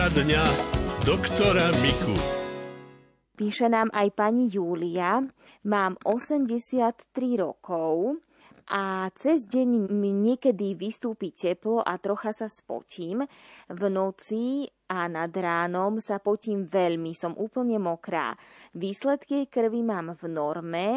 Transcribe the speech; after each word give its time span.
Poradňa 0.00 0.44
doktora 1.04 1.68
Miku. 1.84 2.16
Píše 3.36 3.68
nám 3.68 3.92
aj 3.92 4.08
pani 4.16 4.48
Júlia. 4.48 5.20
Mám 5.68 6.00
83 6.08 7.04
rokov 7.36 8.16
a 8.72 9.12
cez 9.12 9.44
deň 9.44 9.92
mi 9.92 10.08
niekedy 10.16 10.72
vystúpi 10.72 11.36
teplo 11.36 11.84
a 11.84 12.00
trocha 12.00 12.32
sa 12.32 12.48
spotím. 12.48 13.28
V 13.68 13.82
noci 13.92 14.64
a 14.88 15.04
nad 15.04 15.36
ránom 15.36 16.00
sa 16.00 16.16
potím 16.16 16.64
veľmi, 16.64 17.12
som 17.12 17.36
úplne 17.36 17.76
mokrá. 17.76 18.40
Výsledky 18.72 19.52
krvi 19.52 19.84
mám 19.84 20.16
v 20.16 20.24
norme, 20.32 20.88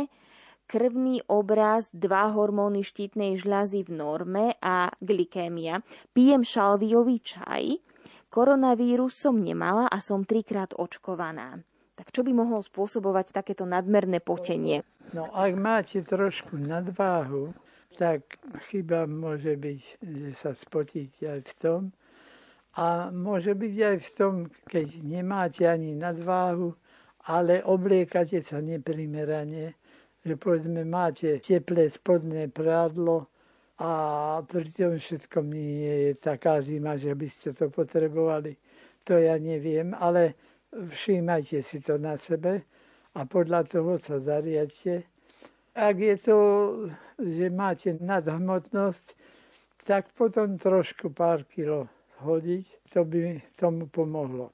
krvný 0.64 1.28
obraz, 1.28 1.92
dva 1.92 2.32
hormóny 2.32 2.88
štítnej 2.88 3.36
žľazy 3.36 3.84
v 3.84 4.00
norme 4.00 4.56
a 4.64 4.96
glikémia. 5.04 5.84
Pijem 6.16 6.48
šalviový 6.48 7.20
čaj, 7.20 7.84
koronavírus 8.34 9.14
som 9.14 9.38
nemala 9.38 9.86
a 9.86 10.02
som 10.02 10.26
trikrát 10.26 10.74
očkovaná. 10.74 11.62
Tak 11.94 12.10
čo 12.10 12.26
by 12.26 12.34
mohlo 12.34 12.58
spôsobovať 12.66 13.30
takéto 13.30 13.70
nadmerné 13.70 14.18
potenie? 14.18 14.82
No 15.14 15.30
ak 15.30 15.54
máte 15.54 16.02
trošku 16.02 16.58
nadváhu, 16.58 17.54
tak 18.02 18.42
chyba 18.74 19.06
môže 19.06 19.54
byť, 19.54 19.82
že 20.02 20.30
sa 20.34 20.58
spotíte 20.58 21.30
aj 21.30 21.42
v 21.46 21.54
tom. 21.62 21.82
A 22.74 23.14
môže 23.14 23.54
byť 23.54 23.76
aj 23.78 23.98
v 24.02 24.10
tom, 24.18 24.34
keď 24.66 24.88
nemáte 25.06 25.70
ani 25.70 25.94
nadváhu, 25.94 26.74
ale 27.30 27.62
obliekate 27.62 28.42
sa 28.42 28.58
neprimerane, 28.58 29.78
že 30.26 30.34
povedzme 30.34 30.82
máte 30.82 31.38
teplé 31.38 31.94
spodné 31.94 32.50
prádlo 32.50 33.30
a 33.82 33.92
pri 34.46 34.70
tom 34.70 35.02
všetkom 35.02 35.50
nie 35.50 36.10
je 36.10 36.12
taká 36.18 36.62
zima, 36.62 36.94
že 36.98 37.18
by 37.18 37.28
ste 37.30 37.58
to 37.58 37.74
potrebovali. 37.74 38.54
To 39.10 39.18
ja 39.18 39.36
neviem, 39.42 39.98
ale 39.98 40.38
všímajte 40.72 41.60
si 41.66 41.82
to 41.82 41.98
na 41.98 42.18
sebe 42.18 42.64
a 43.18 43.26
podľa 43.26 43.66
toho 43.66 43.98
sa 43.98 44.22
zariadte. 44.22 45.10
Ak 45.74 45.98
je 45.98 46.16
to, 46.22 46.38
že 47.18 47.50
máte 47.50 47.98
nadhmotnosť, 47.98 49.18
tak 49.84 50.14
potom 50.14 50.56
trošku 50.62 51.10
pár 51.10 51.44
kilo 51.50 51.90
hodiť, 52.22 52.66
to 52.94 53.04
by 53.04 53.42
tomu 53.58 53.90
pomohlo. 53.90 54.54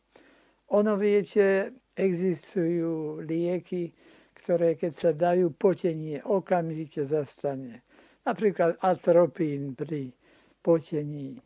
Ono 0.71 0.95
viete, 0.95 1.75
existujú 1.93 3.19
lieky, 3.21 3.91
ktoré 4.39 4.79
keď 4.79 4.91
sa 4.95 5.11
dajú, 5.11 5.51
potenie 5.53 6.23
okamžite 6.23 7.03
zastane. 7.05 7.83
Napríklad 8.29 8.77
atropín 8.85 9.73
pri 9.73 10.13
potení. 10.61 11.41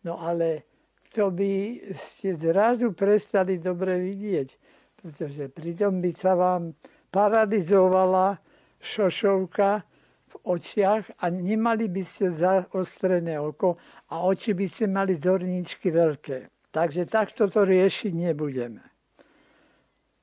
No 0.00 0.16
ale 0.16 0.64
to 1.12 1.28
by 1.28 1.76
ste 1.92 2.40
zrazu 2.40 2.96
prestali 2.96 3.60
dobre 3.60 4.00
vidieť, 4.00 4.48
pretože 4.96 5.52
pritom 5.52 6.00
by 6.00 6.10
sa 6.16 6.32
vám 6.32 6.72
paralizovala 7.12 8.40
šošovka 8.80 9.84
v 10.32 10.34
očiach 10.48 11.20
a 11.20 11.28
nemali 11.28 11.92
by 11.92 12.02
ste 12.08 12.32
zaostrené 12.32 13.36
oko 13.36 13.76
a 14.08 14.24
oči 14.24 14.56
by 14.56 14.64
ste 14.64 14.88
mali 14.88 15.20
zorničky 15.20 15.92
veľké. 15.92 16.72
Takže 16.72 17.04
takto 17.04 17.52
to 17.52 17.68
riešiť 17.68 18.12
nebudeme. 18.16 18.80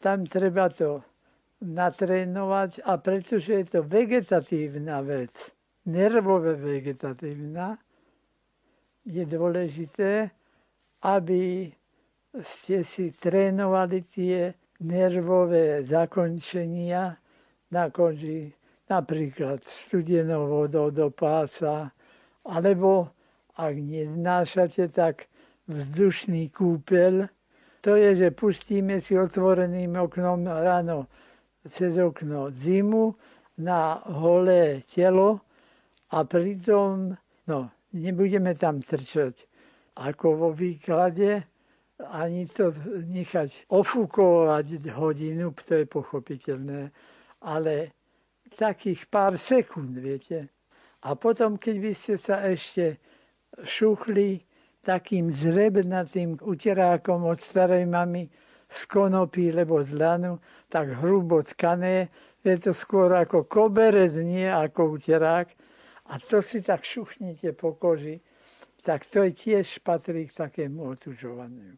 Tam 0.01 0.25
treba 0.25 0.73
to 0.73 1.05
natrénovať 1.61 2.81
a 2.81 2.97
pretože 2.97 3.51
je 3.53 3.66
to 3.77 3.79
vegetatívna 3.85 5.05
vec, 5.05 5.38
nervové 5.85 6.55
vegetatívna, 6.55 7.77
je 9.08 9.23
dôležité, 9.25 10.30
aby 11.02 11.72
ste 12.44 12.83
si 12.85 13.09
trénovali 13.16 14.05
tie 14.05 14.53
nervové 14.85 15.84
zakončenia 15.88 17.17
na 17.72 17.90
koži, 17.90 18.53
napríklad 18.90 19.63
studenou 19.66 20.50
vodou 20.50 20.90
do 20.90 21.09
pása, 21.09 21.90
alebo 22.46 23.09
ak 23.59 23.75
neznášate, 23.75 24.88
tak 24.90 25.28
vzdušný 25.67 26.50
kúpel. 26.50 27.29
To 27.84 27.96
je, 27.96 28.16
že 28.16 28.29
pustíme 28.35 29.00
si 29.00 29.16
otvoreným 29.16 29.96
oknom 30.00 30.47
ráno 30.47 31.07
cez 31.67 31.96
okno 32.00 32.51
zimu 32.51 33.16
na 33.59 34.00
holé 34.07 34.84
telo 34.88 35.44
a 36.09 36.18
pritom, 36.25 37.14
no, 37.46 37.59
nebudeme 37.94 38.53
tam 38.58 38.81
trčať 38.81 39.46
ako 40.00 40.28
vo 40.36 40.50
výklade, 40.56 41.44
ani 42.00 42.47
to 42.47 42.72
nechať 43.12 43.68
ofúkovať 43.68 44.88
hodinu, 44.96 45.52
to 45.52 45.84
je 45.84 45.86
pochopiteľné, 45.86 46.90
ale 47.44 47.92
takých 48.56 49.08
pár 49.12 49.36
sekúnd, 49.36 50.00
viete. 50.00 50.47
A 51.03 51.16
potom, 51.16 51.59
keď 51.59 51.75
by 51.80 51.92
ste 51.96 52.16
sa 52.20 52.44
ešte 52.47 53.00
šuchli 53.64 54.40
takým 54.84 55.31
zrebnatým 55.31 56.40
uterákom 56.40 57.28
od 57.28 57.40
starej 57.40 57.84
mamy 57.88 58.28
z 58.70 58.80
konopy 58.88 59.52
lebo 59.52 59.84
z 59.84 59.96
lanu, 59.96 60.40
tak 60.72 61.00
hrubo 61.00 61.44
tkané, 61.44 62.08
je 62.44 62.56
to 62.59 62.72
skôr 62.72 63.12
ako 63.12 63.44
koberec, 63.44 64.16
nie 64.16 64.47
ako 64.47 64.96
uterák. 64.96 65.52
A 66.09 66.18
to 66.18 66.42
si 66.42 66.62
tak 66.66 66.84
šuchnite 66.84 67.53
po 67.53 67.78
koži 67.78 68.20
tak 68.81 69.06
to 69.06 69.28
je 69.28 69.31
tiež 69.36 69.84
patrí 69.84 70.28
k 70.28 70.47
takému 70.47 70.96
otužovaniu. 70.96 71.75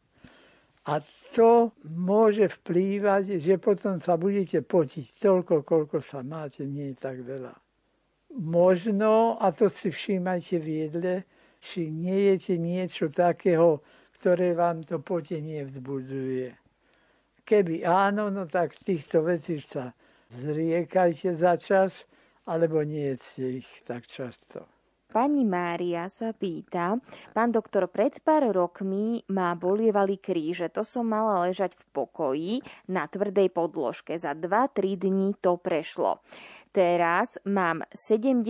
A 0.86 0.98
to 1.38 1.70
môže 1.86 2.50
vplývať, 2.62 3.38
že 3.38 3.62
potom 3.62 4.02
sa 4.02 4.18
budete 4.18 4.66
potiť 4.66 5.22
toľko, 5.22 5.62
koľko 5.62 6.02
sa 6.02 6.26
máte, 6.26 6.66
nie 6.66 6.94
tak 6.98 7.22
veľa. 7.22 7.54
Možno, 8.42 9.38
a 9.38 9.54
to 9.54 9.70
si 9.70 9.94
všímajte 9.94 10.58
v 10.58 10.68
jedle, 10.88 11.16
či 11.62 11.92
nie 11.94 12.34
jete 12.34 12.58
niečo 12.58 13.14
takého, 13.14 13.86
ktoré 14.18 14.58
vám 14.58 14.82
to 14.82 14.98
potenie 14.98 15.62
vzbudzuje. 15.68 16.50
Keby 17.46 17.86
áno, 17.86 18.34
no 18.34 18.50
tak 18.50 18.74
týchto 18.82 19.22
vecí 19.22 19.62
sa 19.62 19.94
zriekajte 20.34 21.38
za 21.38 21.60
čas, 21.62 22.10
alebo 22.46 22.82
nie 22.82 23.14
jedzte 23.14 23.62
ich 23.62 23.70
tak 23.86 24.08
často. 24.08 24.66
Pani 25.12 25.44
Mária 25.44 26.08
sa 26.08 26.32
pýta, 26.32 26.96
pán 27.36 27.52
doktor, 27.52 27.92
pred 27.92 28.16
pár 28.24 28.48
rokmi 28.48 29.20
ma 29.28 29.52
bolievali 29.60 30.16
kríže, 30.16 30.72
to 30.72 30.88
som 30.88 31.04
mala 31.04 31.52
ležať 31.52 31.76
v 31.76 31.84
pokoji 31.92 32.54
na 32.88 33.12
tvrdej 33.12 33.52
podložke. 33.52 34.16
Za 34.16 34.32
2-3 34.32 34.96
dní 34.96 35.36
to 35.44 35.60
prešlo. 35.60 36.24
Teraz 36.72 37.36
mám 37.44 37.84
70 37.92 38.48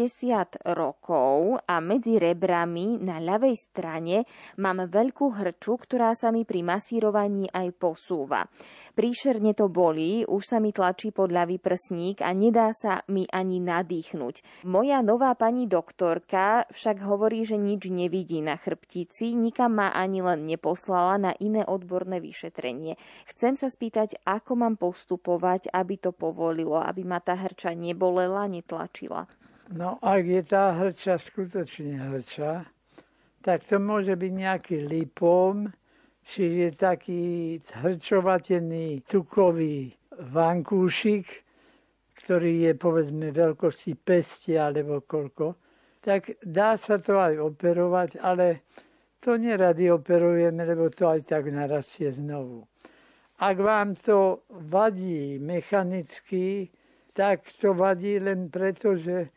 rokov 0.78 1.58
a 1.66 1.82
medzi 1.82 2.22
rebrami 2.22 3.02
na 3.02 3.18
ľavej 3.18 3.58
strane 3.58 4.30
mám 4.62 4.78
veľkú 4.86 5.42
hrču, 5.42 5.82
ktorá 5.82 6.14
sa 6.14 6.30
mi 6.30 6.46
pri 6.46 6.62
masírovaní 6.62 7.50
aj 7.50 7.74
posúva. 7.82 8.46
Príšerne 8.94 9.58
to 9.58 9.74
bolí, 9.74 10.22
už 10.30 10.54
sa 10.54 10.62
mi 10.62 10.70
tlačí 10.70 11.10
podľavý 11.10 11.58
prsník 11.58 12.22
a 12.22 12.30
nedá 12.38 12.70
sa 12.78 13.02
mi 13.10 13.26
ani 13.26 13.58
nadýchnuť. 13.58 14.70
Moja 14.70 15.02
nová 15.02 15.34
pani 15.34 15.66
doktorka 15.66 16.70
však 16.70 17.02
hovorí, 17.02 17.42
že 17.42 17.58
nič 17.58 17.90
nevidí 17.90 18.38
na 18.46 18.54
chrbtici, 18.54 19.34
nikam 19.34 19.82
ma 19.82 19.98
ani 19.98 20.22
len 20.22 20.46
neposlala 20.46 21.18
na 21.18 21.34
iné 21.42 21.66
odborné 21.66 22.22
vyšetrenie. 22.22 23.02
Chcem 23.34 23.58
sa 23.58 23.66
spýtať, 23.66 24.22
ako 24.30 24.62
mám 24.62 24.78
postupovať, 24.78 25.74
aby 25.74 25.98
to 25.98 26.14
povolilo, 26.14 26.78
aby 26.78 27.02
ma 27.02 27.18
tá 27.18 27.34
hrča 27.34 27.74
nebola 27.74 28.11
bolela, 28.12 28.44
netlačila? 28.52 29.24
No 29.72 29.96
ak 30.04 30.28
je 30.28 30.44
tá 30.44 30.76
hrča 30.76 31.16
skutočne 31.16 31.96
hrča, 31.96 32.68
tak 33.40 33.64
to 33.72 33.80
môže 33.80 34.20
byť 34.20 34.32
nejaký 34.36 34.84
lipom, 34.84 35.72
čiže 36.28 36.76
taký 36.76 37.56
hrčovatený 37.80 39.08
tukový 39.08 39.96
vankúšik, 40.20 41.24
ktorý 42.20 42.68
je 42.68 42.74
povedzme 42.76 43.32
veľkosti 43.32 43.96
pesti 43.96 44.60
alebo 44.60 45.08
koľko, 45.08 45.56
tak 46.04 46.36
dá 46.44 46.76
sa 46.76 47.00
to 47.00 47.16
aj 47.16 47.40
operovať, 47.40 48.20
ale 48.20 48.68
to 49.24 49.40
nerady 49.40 49.88
operujeme, 49.88 50.68
lebo 50.68 50.92
to 50.92 51.08
aj 51.08 51.32
tak 51.32 51.48
narastie 51.48 52.12
znovu. 52.12 52.68
Ak 53.40 53.58
vám 53.58 53.96
to 53.96 54.44
vadí 54.52 55.40
mechanicky, 55.40 56.70
tak 57.14 57.44
to 57.60 57.74
vadí 57.74 58.20
len 58.20 58.50
preto, 58.50 58.96
že, 58.96 59.30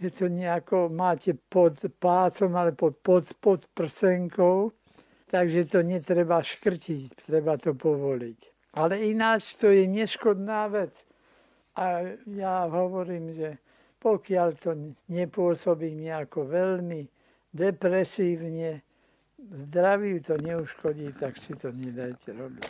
že 0.00 0.08
to 0.10 0.28
nejako 0.28 0.88
máte 0.88 1.34
pod 1.48 1.80
pácom 1.98 2.56
ale 2.56 2.72
pod, 2.72 2.96
pod, 3.00 3.24
pod 3.40 3.66
prsenkou, 3.72 4.72
takže 5.32 5.64
to 5.64 5.78
netreba 5.82 6.44
škrtiť, 6.44 7.26
treba 7.26 7.56
to 7.56 7.72
povoliť. 7.72 8.38
Ale 8.72 9.00
ináč 9.04 9.56
to 9.56 9.68
je 9.68 9.84
neškodná 9.84 10.68
vec. 10.68 10.92
A 11.76 12.04
ja 12.28 12.68
hovorím, 12.68 13.32
že 13.32 13.56
pokiaľ 14.00 14.48
to 14.60 14.70
nepôsobí 15.08 15.94
nejako 15.94 16.44
veľmi 16.44 17.08
depresívne, 17.52 18.82
zdraviu 19.38 20.20
to 20.20 20.36
neuškodí, 20.36 21.12
tak 21.16 21.36
si 21.36 21.54
to 21.56 21.72
nedajte 21.72 22.32
robiť. 22.32 22.66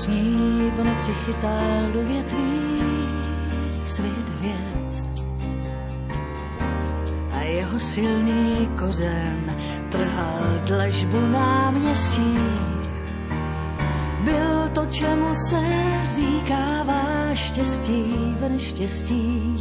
S 0.00 0.06
ní 0.06 0.72
v 0.76 0.84
noci 0.84 1.12
chytal 1.12 1.92
do 1.92 2.02
větví 2.04 2.60
svět 3.86 4.28
hvězd. 4.28 5.06
A 7.32 7.40
jeho 7.42 7.78
silný 7.78 8.68
kořen 8.78 9.56
trhal 9.88 10.40
dlažbu 10.64 11.20
náměstí. 11.20 12.38
Byl 14.24 14.68
to, 14.72 14.86
čemu 14.90 15.34
se 15.34 15.60
říkává 16.14 17.34
štěstí 17.34 18.36
v 18.40 18.48
neštěstí. 18.48 19.56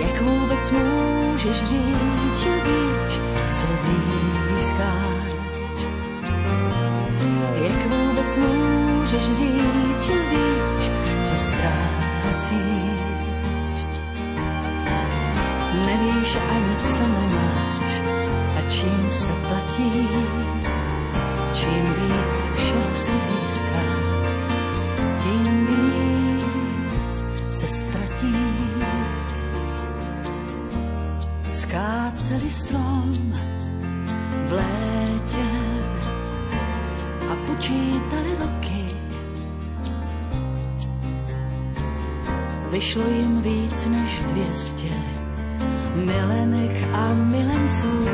Jak 0.00 0.22
vůbec 0.22 0.70
můžeš 0.70 1.64
říct, 1.64 2.38
že 2.42 2.50
víš, 2.50 3.20
co 3.54 3.66
získáš? 3.86 4.43
Říct, 9.20 10.02
že 10.06 10.14
víš, 10.30 10.90
co 11.22 11.38
ztrácíš? 11.38 13.00
Nevíš 15.86 16.36
ani, 16.50 16.76
co 16.76 17.02
nemáš 17.02 17.64
čím 18.70 19.10
se 19.10 19.32
platí, 19.48 20.08
čím 21.52 21.84
víc 21.94 22.34
všeho 22.56 22.94
se 22.94 23.12
získá, 23.12 23.82
tím 25.22 25.66
víc 25.66 27.24
se 27.50 27.66
ztratí. 27.66 28.36
Skáceli 31.52 32.50
strom 32.50 33.33
Vyšlo 42.84 43.08
jim 43.08 43.40
víc 43.40 43.86
než 43.86 44.18
dvěstě 44.18 44.92
milenek 45.94 46.84
a 46.92 47.14
milenců 47.14 48.08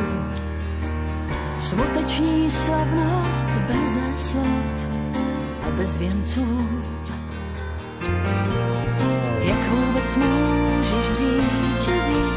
Smuteční 1.61 2.50
slavnost 2.50 3.50
bez 3.67 4.20
slov 4.31 4.44
a 5.67 5.70
bez 5.76 5.96
věnců. 5.96 6.69
Jak 9.43 9.70
vůbec 9.70 10.17
můžeš 10.17 11.19
říct, 11.19 11.84
že 11.84 11.93
víš, 12.08 12.30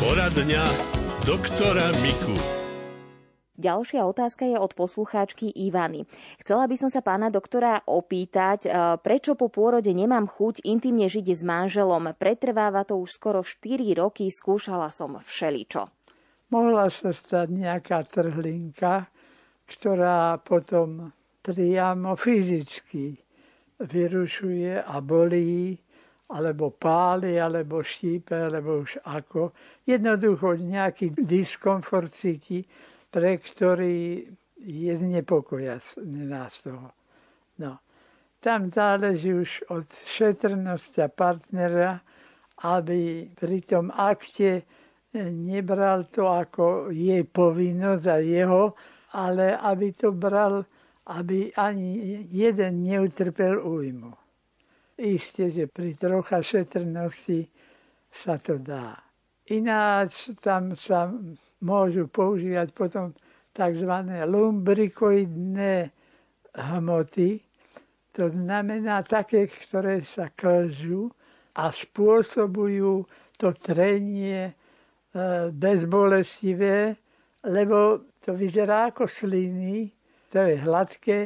dňa 0.00 0.64
doktora 1.28 1.92
Miku. 2.00 2.32
Ďalšia 3.60 4.08
otázka 4.08 4.48
je 4.48 4.56
od 4.56 4.72
poslucháčky 4.72 5.52
Ivany. 5.52 6.08
Chcela 6.40 6.64
by 6.64 6.76
som 6.80 6.88
sa 6.88 7.04
pána 7.04 7.28
doktora 7.28 7.84
opýtať, 7.84 8.64
e, 8.64 8.68
prečo 8.96 9.36
po 9.36 9.52
pôrode 9.52 9.92
nemám 9.92 10.24
chuť 10.24 10.64
intimne 10.64 11.04
žiť 11.04 11.36
s 11.36 11.44
manželom. 11.44 12.16
Pretrváva 12.16 12.88
to 12.88 12.96
už 12.96 13.12
skoro 13.12 13.44
4 13.44 13.92
roky, 13.92 14.32
skúšala 14.32 14.88
som 14.88 15.20
všeličo. 15.20 15.92
Mohla 16.48 16.88
sa 16.88 17.12
stať 17.12 17.52
nejaká 17.52 18.00
trhlinka, 18.08 19.04
ktorá 19.68 20.40
potom 20.40 21.12
priamo 21.44 22.16
fyzicky 22.16 23.20
vyrušuje 23.84 24.80
a 24.80 24.96
bolí 25.04 25.76
alebo 26.30 26.70
páli, 26.70 27.36
alebo 27.42 27.82
štípe, 27.82 28.34
alebo 28.34 28.86
už 28.86 29.02
ako. 29.02 29.50
Jednoducho 29.82 30.54
nejaký 30.54 31.10
diskomfort 31.18 32.14
cíti, 32.14 32.62
pre 33.10 33.42
ktorý 33.42 34.22
je 34.60 34.92
znepokoja 34.94 35.82
nás 36.06 36.62
toho. 36.62 36.94
No. 37.58 37.82
Tam 38.40 38.72
záleží 38.72 39.36
už 39.36 39.68
od 39.68 39.84
šetrnosti 40.08 41.04
partnera, 41.12 42.00
aby 42.64 43.28
pri 43.36 43.58
tom 43.68 43.92
akte 43.92 44.64
nebral 45.16 46.08
to 46.08 46.24
ako 46.24 46.88
jej 46.88 47.24
povinnosť 47.26 48.04
a 48.06 48.16
jeho, 48.22 48.62
ale 49.12 49.56
aby 49.58 49.92
to 49.92 50.14
bral, 50.14 50.64
aby 51.10 51.50
ani 51.56 52.24
jeden 52.30 52.86
neutrpel 52.86 53.60
újmu. 53.60 54.19
Isté, 55.00 55.48
že 55.48 55.64
pri 55.64 55.96
trocha 55.96 56.44
šetrnosti 56.44 57.48
sa 58.12 58.36
to 58.36 58.60
dá. 58.60 59.00
Ináč 59.48 60.28
tam 60.44 60.76
sa 60.76 61.08
môžu 61.64 62.04
používať 62.12 62.68
potom 62.76 63.16
tzv. 63.56 63.92
lumbrikoidné 64.28 65.90
hmoty, 66.54 67.40
to 68.12 68.28
znamená 68.28 69.02
také, 69.06 69.46
ktoré 69.46 70.02
sa 70.02 70.28
klžú 70.34 71.08
a 71.54 71.70
spôsobujú 71.70 73.06
to 73.38 73.48
trenie 73.56 74.50
e, 74.50 74.52
bezbolestivé, 75.54 76.98
lebo 77.46 78.04
to 78.20 78.36
vyzerá 78.36 78.92
ako 78.92 79.08
sliny, 79.08 79.88
to 80.28 80.42
je 80.42 80.54
hladké 80.60 81.18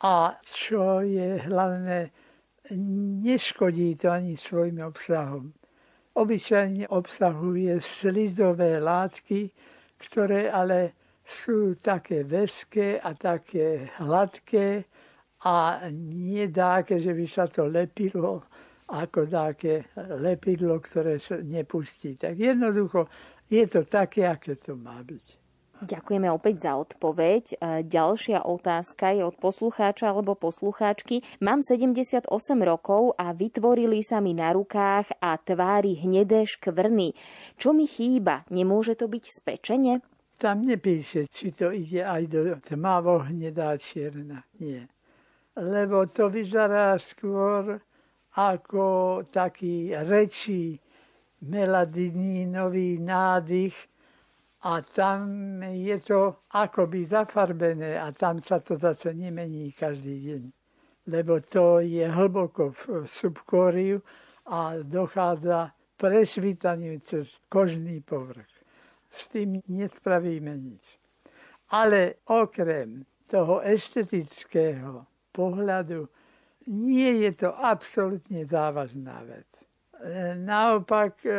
a 0.00 0.38
čo 0.46 1.02
je 1.02 1.42
hlavné, 1.42 2.10
neškodí 3.22 3.96
to 3.96 4.10
ani 4.10 4.36
svojim 4.36 4.80
obsahom. 4.84 5.52
Obyčajne 6.18 6.90
obsahuje 6.90 7.78
slizové 7.78 8.82
látky, 8.82 9.50
ktoré 9.98 10.50
ale 10.50 10.98
sú 11.22 11.78
také 11.78 12.24
veské 12.24 12.98
a 12.98 13.14
také 13.14 13.92
hladké 14.02 14.84
a 15.44 15.86
nie 15.92 16.48
dáke, 16.50 16.98
že 16.98 17.14
by 17.14 17.26
sa 17.30 17.46
to 17.46 17.70
lepilo 17.70 18.42
ako 18.88 19.28
také 19.28 19.92
lepidlo, 20.18 20.80
ktoré 20.80 21.20
sa 21.20 21.38
nepustí. 21.38 22.16
Tak 22.16 22.34
jednoducho 22.40 23.06
je 23.46 23.62
to 23.68 23.84
také, 23.84 24.26
aké 24.26 24.56
to 24.56 24.74
má 24.74 25.04
byť. 25.04 25.37
Ďakujeme 25.78 26.26
opäť 26.34 26.66
za 26.66 26.74
odpoveď. 26.74 27.44
E, 27.54 27.56
ďalšia 27.86 28.42
otázka 28.42 29.14
je 29.14 29.22
od 29.22 29.38
poslucháča 29.38 30.10
alebo 30.10 30.34
poslucháčky. 30.34 31.22
Mám 31.38 31.62
78 31.62 32.26
rokov 32.66 33.14
a 33.14 33.30
vytvorili 33.30 34.02
sa 34.02 34.18
mi 34.18 34.34
na 34.34 34.50
rukách 34.50 35.22
a 35.22 35.38
tvári 35.38 35.94
hnedé 36.02 36.50
škvrny. 36.50 37.14
Čo 37.54 37.70
mi 37.78 37.86
chýba? 37.86 38.42
Nemôže 38.50 38.98
to 38.98 39.06
byť 39.06 39.24
spečenie? 39.30 40.02
Tam 40.34 40.66
nepíše, 40.66 41.30
či 41.30 41.54
to 41.54 41.70
ide 41.70 42.02
aj 42.02 42.22
do 42.26 42.58
tmavo 42.58 43.22
hnedá 43.30 43.78
čierna. 43.78 44.42
Nie. 44.58 44.90
Lebo 45.54 46.10
to 46.10 46.26
vyzerá 46.26 46.98
skôr 46.98 47.78
ako 48.34 48.86
taký 49.30 49.94
rečí 49.94 50.78
meladinínový 51.42 52.98
nádych, 52.98 53.74
a 54.62 54.82
tam 54.82 55.62
je 55.62 56.00
to 56.00 56.36
akoby 56.50 57.06
zafarbené 57.06 58.00
a 58.00 58.12
tam 58.12 58.40
sa 58.40 58.58
to 58.58 58.76
zase 58.76 59.14
nemení 59.14 59.72
každý 59.72 60.20
deň. 60.20 60.42
Lebo 61.06 61.40
to 61.40 61.80
je 61.80 62.04
hlboko 62.08 62.70
v 62.70 63.06
subkóriu 63.06 64.02
a 64.46 64.82
dochádza 64.82 65.72
presvítaniu 65.96 67.00
cez 67.00 67.28
kožný 67.48 68.00
povrch. 68.00 68.50
S 69.10 69.28
tým 69.28 69.62
nespravíme 69.68 70.56
nič. 70.58 70.98
Ale 71.70 72.14
okrem 72.28 73.04
toho 73.26 73.60
estetického 73.60 75.06
pohľadu 75.32 76.08
nie 76.68 77.24
je 77.24 77.32
to 77.32 77.50
absolútne 77.56 78.44
závažná 78.44 79.24
vec. 79.24 79.57
Naopak 80.38 81.26
e, 81.26 81.34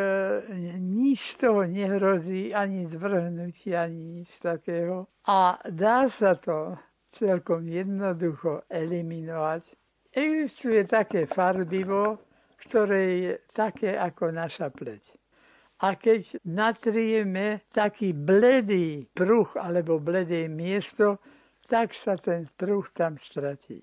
nič 0.76 1.40
toho 1.40 1.64
nehrozí, 1.64 2.52
ani 2.52 2.92
zvrhnutie, 2.92 3.72
ani 3.72 4.20
nič 4.20 4.30
takého. 4.44 5.08
A 5.24 5.56
dá 5.72 6.12
sa 6.12 6.36
to 6.36 6.76
celkom 7.16 7.64
jednoducho 7.72 8.68
eliminovať. 8.68 9.64
Existuje 10.12 10.84
také 10.84 11.24
farbivo, 11.24 12.20
ktoré 12.60 13.04
je 13.24 13.34
také 13.56 13.96
ako 13.96 14.36
naša 14.36 14.68
pleť. 14.74 15.16
A 15.80 15.96
keď 15.96 16.44
natrieme 16.44 17.64
taký 17.72 18.12
bledý 18.12 19.08
pruh 19.08 19.48
alebo 19.56 20.04
bledé 20.04 20.52
miesto, 20.52 21.24
tak 21.64 21.96
sa 21.96 22.20
ten 22.20 22.52
pruh 22.60 22.84
tam 22.92 23.16
stratí. 23.16 23.80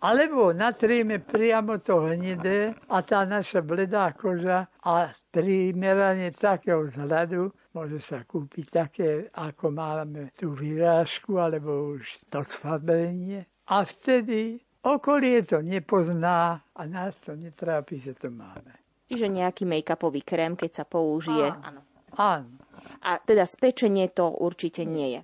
Alebo 0.00 0.52
natrieme 0.52 1.18
priamo 1.24 1.80
to 1.80 2.04
hnedé 2.04 2.76
a 2.92 3.00
tá 3.00 3.24
naša 3.24 3.64
bledá 3.64 4.12
koža 4.12 4.68
a 4.84 5.12
primeranie 5.32 6.32
takého 6.36 6.84
vzhľadu 6.84 7.48
môže 7.76 8.00
sa 8.00 8.24
kúpiť 8.24 8.66
také, 8.72 9.10
ako 9.32 9.72
máme 9.72 10.32
tú 10.32 10.52
vyrážku 10.56 11.36
alebo 11.36 11.96
už 11.96 12.28
to 12.32 12.40
sfarbenie. 12.44 13.44
A 13.68 13.84
vtedy 13.84 14.60
okolie 14.80 15.44
to 15.44 15.60
nepozná 15.60 16.64
a 16.72 16.82
nás 16.88 17.12
to 17.24 17.36
netrápi, 17.36 18.00
že 18.00 18.16
to 18.16 18.32
máme. 18.32 18.72
Čiže 19.12 19.28
nejaký 19.28 19.64
make-upový 19.68 20.24
krém, 20.24 20.56
keď 20.56 20.82
sa 20.82 20.84
použije. 20.88 21.52
Áno. 21.52 21.80
Áno. 22.16 22.58
A 23.04 23.20
teda 23.22 23.44
spečenie 23.44 24.08
to 24.10 24.32
určite 24.32 24.88
nie 24.88 25.18
je. 25.18 25.20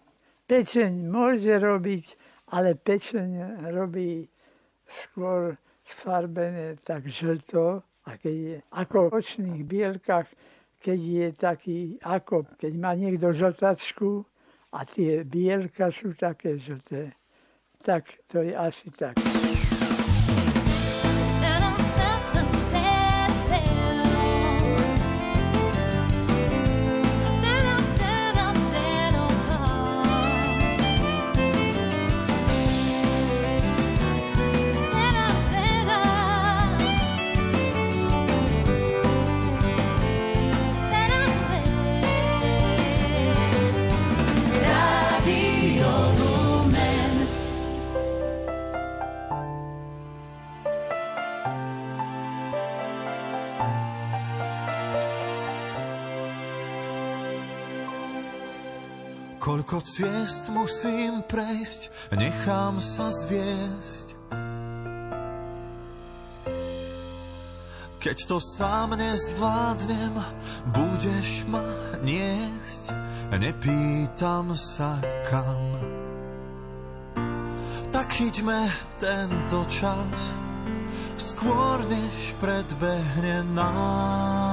Pečeň 0.47 1.09
môže 1.09 1.57
robiť, 1.57 2.07
ale 2.53 2.77
pečeň 2.77 3.29
robí 3.73 4.29
skôr 5.05 5.57
sfarbené 5.85 6.77
tak 6.85 7.09
žlto 7.09 7.83
a 8.07 8.11
keď 8.19 8.35
je 8.35 8.57
ako 8.73 8.99
v 9.09 9.13
očných 9.19 9.63
bielkach, 9.67 10.29
keď 10.83 10.99
je 10.99 11.27
taký, 11.39 11.79
ako 12.03 12.47
keď 12.59 12.73
má 12.75 12.93
niekto 12.99 13.31
žltačku 13.31 14.27
a 14.75 14.83
tie 14.83 15.23
bielka 15.23 15.95
sú 15.95 16.15
také 16.19 16.59
žlté, 16.59 17.15
tak 17.83 18.11
to 18.27 18.43
je 18.43 18.55
asi 18.55 18.91
tak. 18.91 19.15
Koľko 59.63 59.87
ciest 59.87 60.51
musím 60.51 61.23
prejsť, 61.23 62.11
nechám 62.19 62.83
sa 62.83 63.15
zviesť. 63.15 64.11
Keď 68.03 68.19
to 68.27 68.43
sám 68.43 68.99
nezvládnem, 68.99 70.19
budeš 70.67 71.47
ma 71.47 71.63
niesť, 72.03 72.91
nepýtam 73.39 74.51
sa 74.59 74.99
kam. 75.31 75.79
Tak 77.95 78.19
chyťme 78.19 78.67
tento 78.99 79.63
čas, 79.71 80.35
skôr 81.15 81.87
než 81.87 82.35
predbehne 82.43 83.47
nás. 83.55 84.52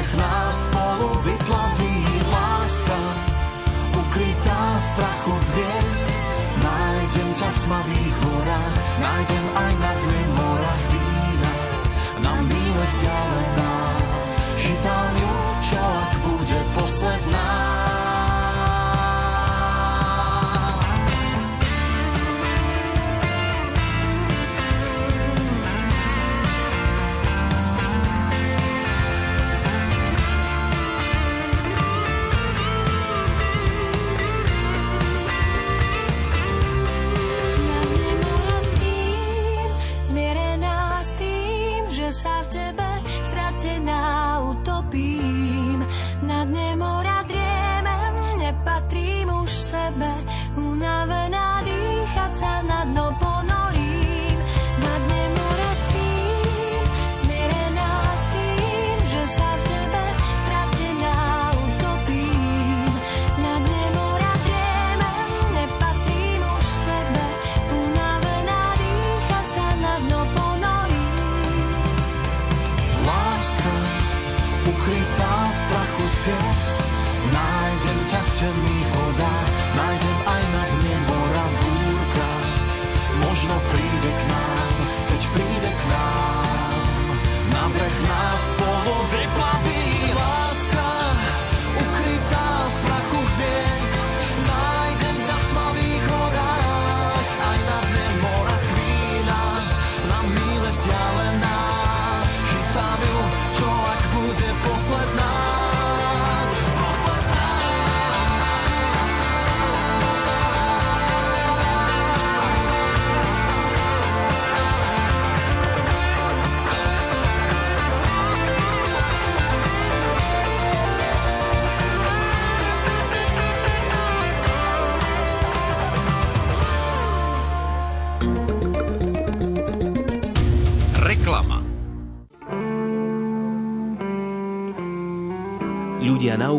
Breh 0.00 0.16
nás 0.16 0.69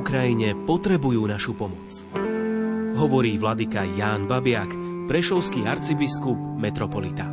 Ukrajine 0.02 0.58
potrebujú 0.58 1.30
našu 1.30 1.54
pomoc. 1.54 2.02
Hovorí 2.98 3.38
vladyka 3.38 3.86
Ján 3.86 4.26
Babiak, 4.26 4.74
prešovský 5.06 5.70
arcibiskup 5.70 6.58
metropolita. 6.58 7.30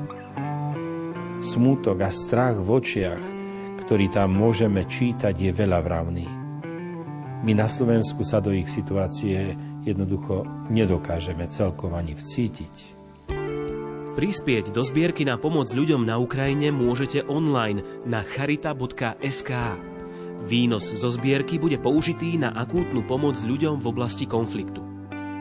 Smútok 1.40 2.04
a 2.04 2.12
strach 2.12 2.60
v 2.60 2.68
očiach, 2.68 3.24
ktorý 3.80 4.12
tam 4.12 4.36
môžeme 4.36 4.84
čítať, 4.84 5.32
je 5.32 5.48
veľa 5.48 5.80
vravný. 5.80 6.28
My 7.40 7.56
na 7.56 7.72
Slovensku 7.72 8.20
sa 8.20 8.44
do 8.44 8.52
ich 8.52 8.68
situácie 8.68 9.56
jednoducho 9.80 10.44
nedokážeme 10.68 11.48
celkovo 11.48 11.96
ani 11.96 12.12
vcítiť. 12.12 13.00
Prispieť 14.12 14.76
do 14.76 14.84
zbierky 14.84 15.24
na 15.24 15.40
pomoc 15.40 15.72
ľuďom 15.72 16.04
na 16.04 16.20
Ukrajine 16.20 16.68
môžete 16.68 17.24
online 17.32 17.80
na 18.04 18.20
charita.sk. 18.26 19.52
Výnos 20.46 20.94
zo 20.94 21.10
zbierky 21.10 21.58
bude 21.58 21.82
použitý 21.82 22.38
na 22.38 22.54
akútnu 22.54 23.02
pomoc 23.02 23.34
ľuďom 23.42 23.82
v 23.82 23.86
oblasti 23.90 24.28
konfliktu. 24.28 24.88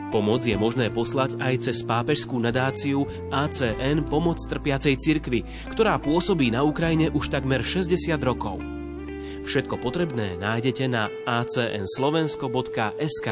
Pomoc 0.08 0.40
je 0.40 0.56
možné 0.56 0.88
poslať 0.88 1.36
aj 1.36 1.68
cez 1.68 1.84
pápežskú 1.84 2.40
nadáciu 2.40 3.04
ACN 3.28 4.08
Pomoc 4.08 4.40
trpiacej 4.40 4.96
cirkvi, 4.96 5.44
ktorá 5.68 6.00
pôsobí 6.00 6.48
na 6.48 6.64
Ukrajine 6.64 7.12
už 7.12 7.28
takmer 7.28 7.60
60 7.60 8.16
rokov. 8.24 8.56
Všetko 9.44 9.76
potrebné 9.76 10.40
nájdete 10.40 10.88
na 10.88 11.12
acnslovensko.sk. 11.28 13.28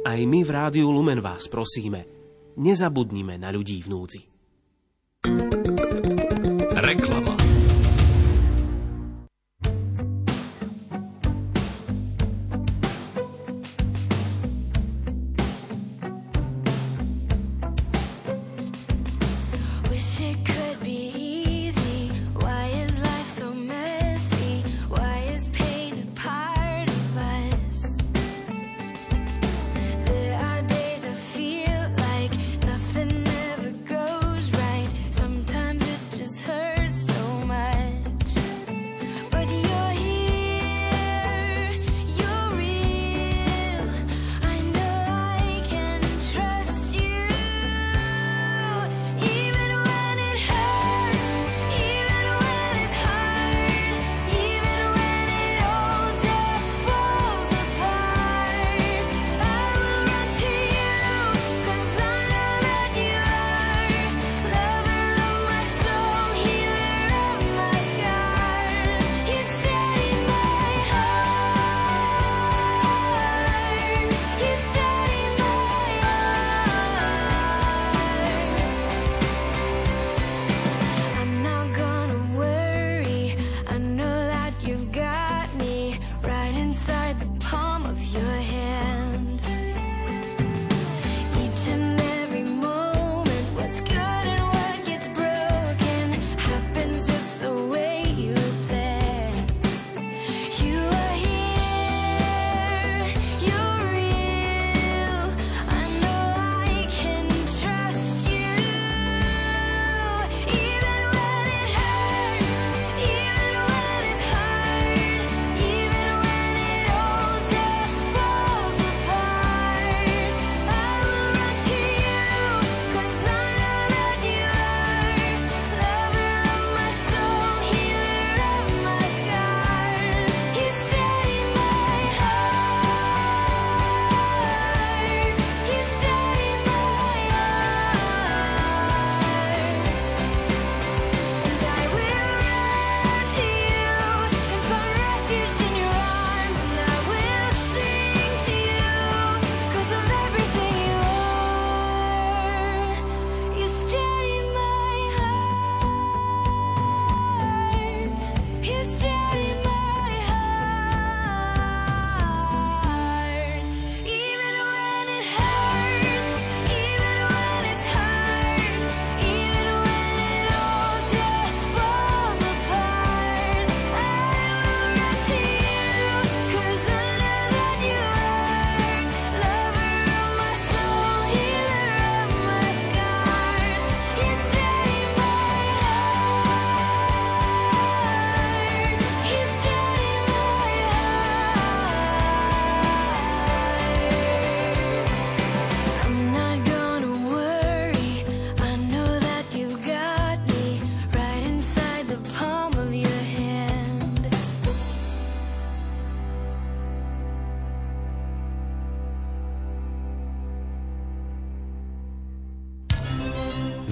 Aj 0.00 0.16
my 0.16 0.40
v 0.40 0.50
Rádiu 0.50 0.88
Lumen 0.88 1.20
vás 1.20 1.52
prosíme, 1.52 2.08
nezabudnime 2.56 3.36
na 3.36 3.52
ľudí 3.52 3.84
v 3.84 3.92
núdzi. 3.92 4.29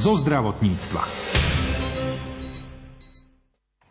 Zo 0.08 0.16
zdravotníctva. 0.24 1.04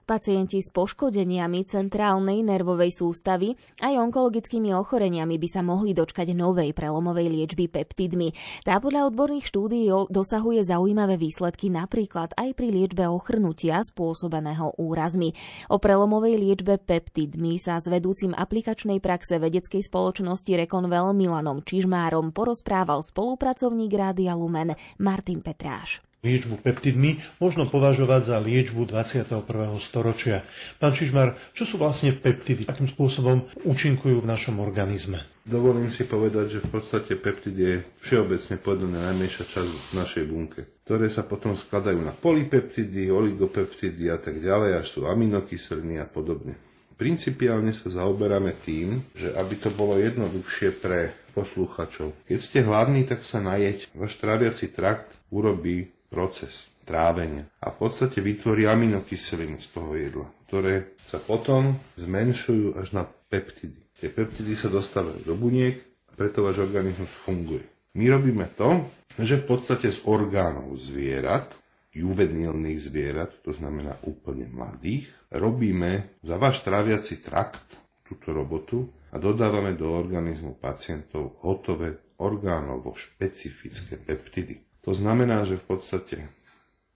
Pacienti 0.08 0.64
s 0.64 0.72
poškodeniami 0.72 1.68
centrálnej 1.68 2.40
nervovej 2.40 2.96
sústavy 2.96 3.54
aj 3.84 4.02
onkologickými 4.08 4.72
ochoreniami 4.74 5.36
by 5.36 5.48
sa 5.52 5.62
mohli 5.62 5.94
dočkať 5.94 6.32
novej 6.32 6.74
prelomovej 6.74 7.28
liečby 7.28 7.68
peptidmi. 7.70 8.32
Tá 8.66 8.80
podľa 8.80 9.14
odborných 9.14 9.46
štúdií 9.46 9.92
dosahuje 10.08 10.64
zaujímavé 10.66 11.20
výsledky 11.20 11.70
napríklad 11.70 12.32
aj 12.34 12.50
pri 12.56 12.72
liečbe 12.72 13.04
ochrnutia 13.06 13.84
spôsobeného 13.86 14.80
úrazmi. 14.80 15.36
O 15.70 15.78
prelomovej 15.78 16.40
liečbe 16.40 16.80
peptidmi 16.80 17.60
sa 17.62 17.78
s 17.78 17.86
vedúcim 17.92 18.34
aplikačnej 18.34 19.04
praxe 19.04 19.38
vedeckej 19.38 19.86
spoločnosti 19.86 20.50
Reconvel 20.50 21.14
Milanom 21.14 21.62
Čižmárom 21.62 22.34
porozprával 22.34 23.04
spolupracovník 23.04 23.92
Rádia 23.92 24.40
Lumen 24.40 24.72
Martin 25.04 25.44
Petráš. 25.44 26.07
Liečbu 26.26 26.66
peptidmi 26.66 27.22
možno 27.38 27.70
považovať 27.70 28.22
za 28.26 28.38
liečbu 28.42 28.90
21. 28.90 29.38
storočia. 29.78 30.42
Pán 30.82 30.98
Čižmar, 30.98 31.38
čo 31.54 31.62
sú 31.62 31.78
vlastne 31.78 32.10
peptidy? 32.10 32.66
Akým 32.66 32.90
spôsobom 32.90 33.46
účinkujú 33.62 34.26
v 34.26 34.30
našom 34.30 34.58
organizme? 34.58 35.30
Dovolím 35.46 35.94
si 35.94 36.10
povedať, 36.10 36.58
že 36.58 36.64
v 36.66 36.70
podstate 36.74 37.14
peptid 37.22 37.56
je 37.56 37.74
všeobecne 38.02 38.58
povedané 38.58 38.98
najmenšia 38.98 39.46
časť 39.46 39.70
v 39.70 39.94
našej 39.94 40.24
bunke, 40.26 40.62
ktoré 40.90 41.06
sa 41.06 41.22
potom 41.22 41.54
skladajú 41.54 42.02
na 42.02 42.18
polypeptidy, 42.18 43.14
oligopeptidy 43.14 44.10
a 44.10 44.18
tak 44.18 44.42
ďalej, 44.42 44.84
až 44.84 44.88
sú 44.90 45.06
aminokyseliny 45.06 46.02
a 46.02 46.10
podobne. 46.10 46.58
Principiálne 46.98 47.78
sa 47.78 47.94
zaoberáme 47.94 48.58
tým, 48.66 48.98
že 49.14 49.30
aby 49.38 49.54
to 49.62 49.70
bolo 49.70 50.02
jednoduchšie 50.02 50.82
pre 50.82 51.14
posluchačov. 51.38 52.26
Keď 52.26 52.40
ste 52.42 52.66
hladní, 52.66 53.06
tak 53.06 53.22
sa 53.22 53.38
najeď. 53.38 53.94
Váš 53.94 54.18
tráviaci 54.18 54.74
trakt 54.74 55.14
urobí 55.30 55.94
proces 56.08 56.68
trávenia 56.88 57.44
a 57.60 57.72
v 57.76 57.88
podstate 57.88 58.24
vytvorí 58.24 58.64
aminokyseliny 58.64 59.60
z 59.60 59.68
toho 59.76 59.92
jedla, 59.94 60.28
ktoré 60.48 60.96
sa 61.12 61.20
potom 61.20 61.76
zmenšujú 62.00 62.80
až 62.80 62.96
na 62.96 63.04
peptidy. 63.04 63.76
Tie 64.00 64.08
peptidy 64.08 64.56
sa 64.56 64.72
dostávajú 64.72 65.28
do 65.28 65.36
buniek 65.36 65.84
a 66.08 66.12
preto 66.16 66.48
váš 66.48 66.64
organizmus 66.64 67.12
funguje. 67.28 67.68
My 67.98 68.14
robíme 68.14 68.48
to, 68.56 68.88
že 69.18 69.42
v 69.42 69.46
podstate 69.50 69.90
z 69.90 70.06
orgánov 70.06 70.78
zvierat, 70.78 71.50
juvenilných 71.98 72.78
zvierat, 72.78 73.42
to 73.42 73.52
znamená 73.58 73.98
úplne 74.06 74.46
mladých, 74.48 75.10
robíme 75.34 76.22
za 76.22 76.38
váš 76.38 76.62
tráviaci 76.62 77.26
trakt 77.26 77.66
túto 78.06 78.32
robotu 78.32 78.86
a 79.12 79.18
dodávame 79.18 79.74
do 79.74 79.92
organizmu 79.92 80.62
pacientov 80.62 81.42
hotové 81.42 82.16
orgánovo 82.22 82.94
špecifické 82.94 83.98
peptidy. 83.98 84.67
To 84.88 84.96
znamená, 84.96 85.44
že 85.44 85.60
v 85.60 85.76
podstate 85.76 86.32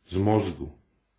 z 0.07 0.15
mozgu 0.15 0.71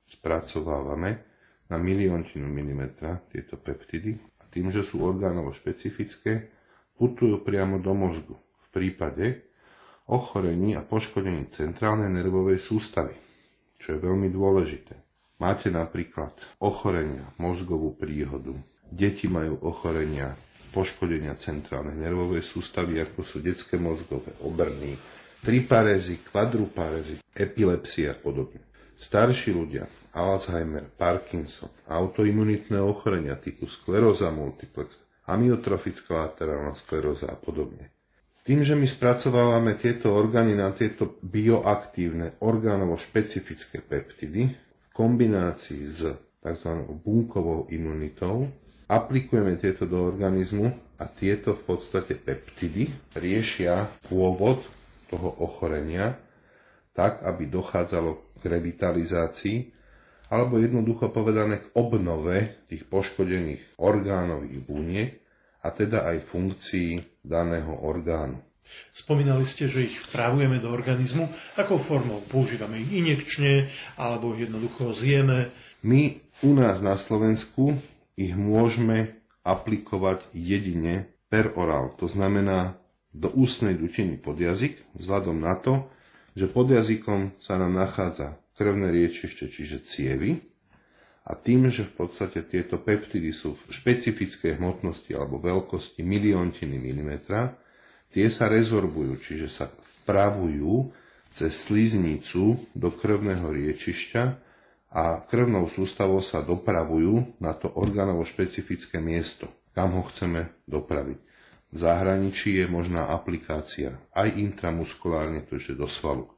spracovávame 0.09 1.21
na 1.69 1.77
miliontinu 1.77 2.49
milimetra 2.49 3.21
tieto 3.29 3.61
peptidy 3.61 4.17
a 4.41 4.49
tým, 4.49 4.73
že 4.73 4.81
sú 4.81 5.05
orgánovo 5.05 5.53
špecifické, 5.53 6.49
putujú 6.97 7.45
priamo 7.45 7.77
do 7.77 7.93
mozgu 7.93 8.41
v 8.41 8.67
prípade 8.73 9.53
ochorení 10.09 10.73
a 10.73 10.81
poškodení 10.81 11.53
centrálnej 11.53 12.09
nervovej 12.09 12.57
sústavy, 12.57 13.21
čo 13.77 13.93
je 13.93 13.99
veľmi 14.01 14.33
dôležité. 14.33 14.97
Máte 15.45 15.69
napríklad 15.69 16.33
ochorenia, 16.57 17.29
mozgovú 17.37 17.93
príhodu, 17.93 18.57
deti 18.89 19.29
majú 19.29 19.61
ochorenia, 19.61 20.33
poškodenia 20.73 21.37
centrálnej 21.37 22.01
nervovej 22.01 22.41
sústavy, 22.41 22.97
ako 22.97 23.21
sú 23.21 23.45
detské 23.45 23.77
mozgové 23.77 24.33
obrny, 24.41 24.97
triparézy, 25.43 26.23
kvadruparézy, 26.31 27.19
epilepsia 27.35 28.15
a 28.15 28.19
podobne. 28.19 28.63
Starší 28.95 29.51
ľudia, 29.51 29.91
Alzheimer, 30.15 30.87
Parkinson, 30.95 31.69
autoimunitné 31.91 32.79
ochorenia 32.79 33.35
typu 33.35 33.67
skleróza 33.67 34.31
multiplex, 34.31 35.03
amyotrofická 35.27 36.31
laterálna 36.31 36.79
skleróza 36.79 37.27
a 37.27 37.35
podobne. 37.35 37.91
Tým, 38.43 38.63
že 38.67 38.75
my 38.75 38.87
spracovávame 38.87 39.79
tieto 39.79 40.15
orgány 40.15 40.59
na 40.59 40.75
tieto 40.75 41.19
bioaktívne 41.23 42.43
orgánovo 42.43 42.99
špecifické 42.99 43.79
peptidy 43.83 44.51
v 44.51 44.89
kombinácii 44.91 45.83
s 45.87 46.11
tzv. 46.43 46.71
bunkovou 47.07 47.71
imunitou, 47.71 48.51
aplikujeme 48.91 49.55
tieto 49.63 49.87
do 49.87 50.03
organizmu 50.03 50.75
a 50.99 51.07
tieto 51.07 51.55
v 51.55 51.63
podstate 51.71 52.19
peptidy 52.19 52.91
riešia 53.15 53.87
pôvod 54.11 54.67
toho 55.13 55.29
ochorenia, 55.45 56.17
tak, 56.97 57.21
aby 57.21 57.53
dochádzalo 57.53 58.41
k 58.41 58.43
revitalizácii, 58.49 59.59
alebo 60.33 60.57
jednoducho 60.57 61.13
povedané 61.13 61.61
k 61.61 61.67
obnove 61.77 62.65
tých 62.73 62.89
poškodených 62.89 63.77
orgánových 63.77 64.59
buniek 64.65 65.11
a 65.61 65.69
teda 65.69 66.09
aj 66.09 66.25
funkcií 66.25 67.21
daného 67.21 67.85
orgánu. 67.85 68.41
Spomínali 68.97 69.45
ste, 69.45 69.69
že 69.69 69.85
ich 69.85 70.01
vpravujeme 70.09 70.57
do 70.57 70.73
organizmu. 70.73 71.29
Akou 71.61 71.77
formou? 71.77 72.25
Používame 72.25 72.81
ich 72.81 72.89
injekčne 72.89 73.69
alebo 74.01 74.33
jednoducho 74.33 74.97
zjeme? 74.97 75.53
My 75.85 76.17
u 76.41 76.57
nás 76.57 76.81
na 76.81 76.97
Slovensku 76.97 77.77
ich 78.17 78.33
môžeme 78.33 79.21
aplikovať 79.45 80.25
jedine 80.33 81.13
per 81.29 81.53
oral. 81.59 81.93
To 82.01 82.09
znamená 82.09 82.81
do 83.13 83.29
ústnej 83.37 83.77
dutiny 83.77 84.17
pod 84.17 84.41
jazyk, 84.41 84.81
vzhľadom 84.97 85.37
na 85.41 85.55
to, 85.61 85.89
že 86.33 86.49
pod 86.49 86.73
jazykom 86.73 87.37
sa 87.39 87.61
nám 87.61 87.77
nachádza 87.77 88.41
krvné 88.57 88.89
riečište, 88.89 89.53
čiže 89.53 89.85
cievy, 89.85 90.53
a 91.23 91.39
tým, 91.39 91.71
že 91.71 91.87
v 91.87 92.03
podstate 92.03 92.43
tieto 92.43 92.83
peptidy 92.83 93.31
sú 93.31 93.55
v 93.55 93.71
špecifickej 93.71 94.59
hmotnosti 94.59 95.07
alebo 95.15 95.39
veľkosti 95.39 96.03
miliontiny 96.03 96.83
milimetra, 96.83 97.55
tie 98.11 98.27
sa 98.27 98.51
rezorbujú, 98.51 99.23
čiže 99.23 99.47
sa 99.47 99.71
vpravujú 100.03 100.91
cez 101.31 101.55
sliznicu 101.55 102.59
do 102.75 102.91
krvného 102.91 103.47
riečišťa 103.55 104.23
a 104.93 105.23
krvnou 105.25 105.71
sústavou 105.71 106.21
sa 106.21 106.43
dopravujú 106.43 107.39
na 107.39 107.55
to 107.55 107.71
orgánovo 107.71 108.27
špecifické 108.27 108.99
miesto, 108.99 109.47
kam 109.73 109.95
ho 109.95 110.03
chceme 110.11 110.53
dopraviť. 110.67 111.32
V 111.73 111.77
zahraničí 111.81 112.61
je 112.61 112.69
možná 112.69 113.09
aplikácia 113.09 113.97
aj 114.13 114.29
intramuskulárne, 114.37 115.49
to 115.49 115.57
je 115.57 115.73
do 115.73 115.89
svalu. 115.89 116.29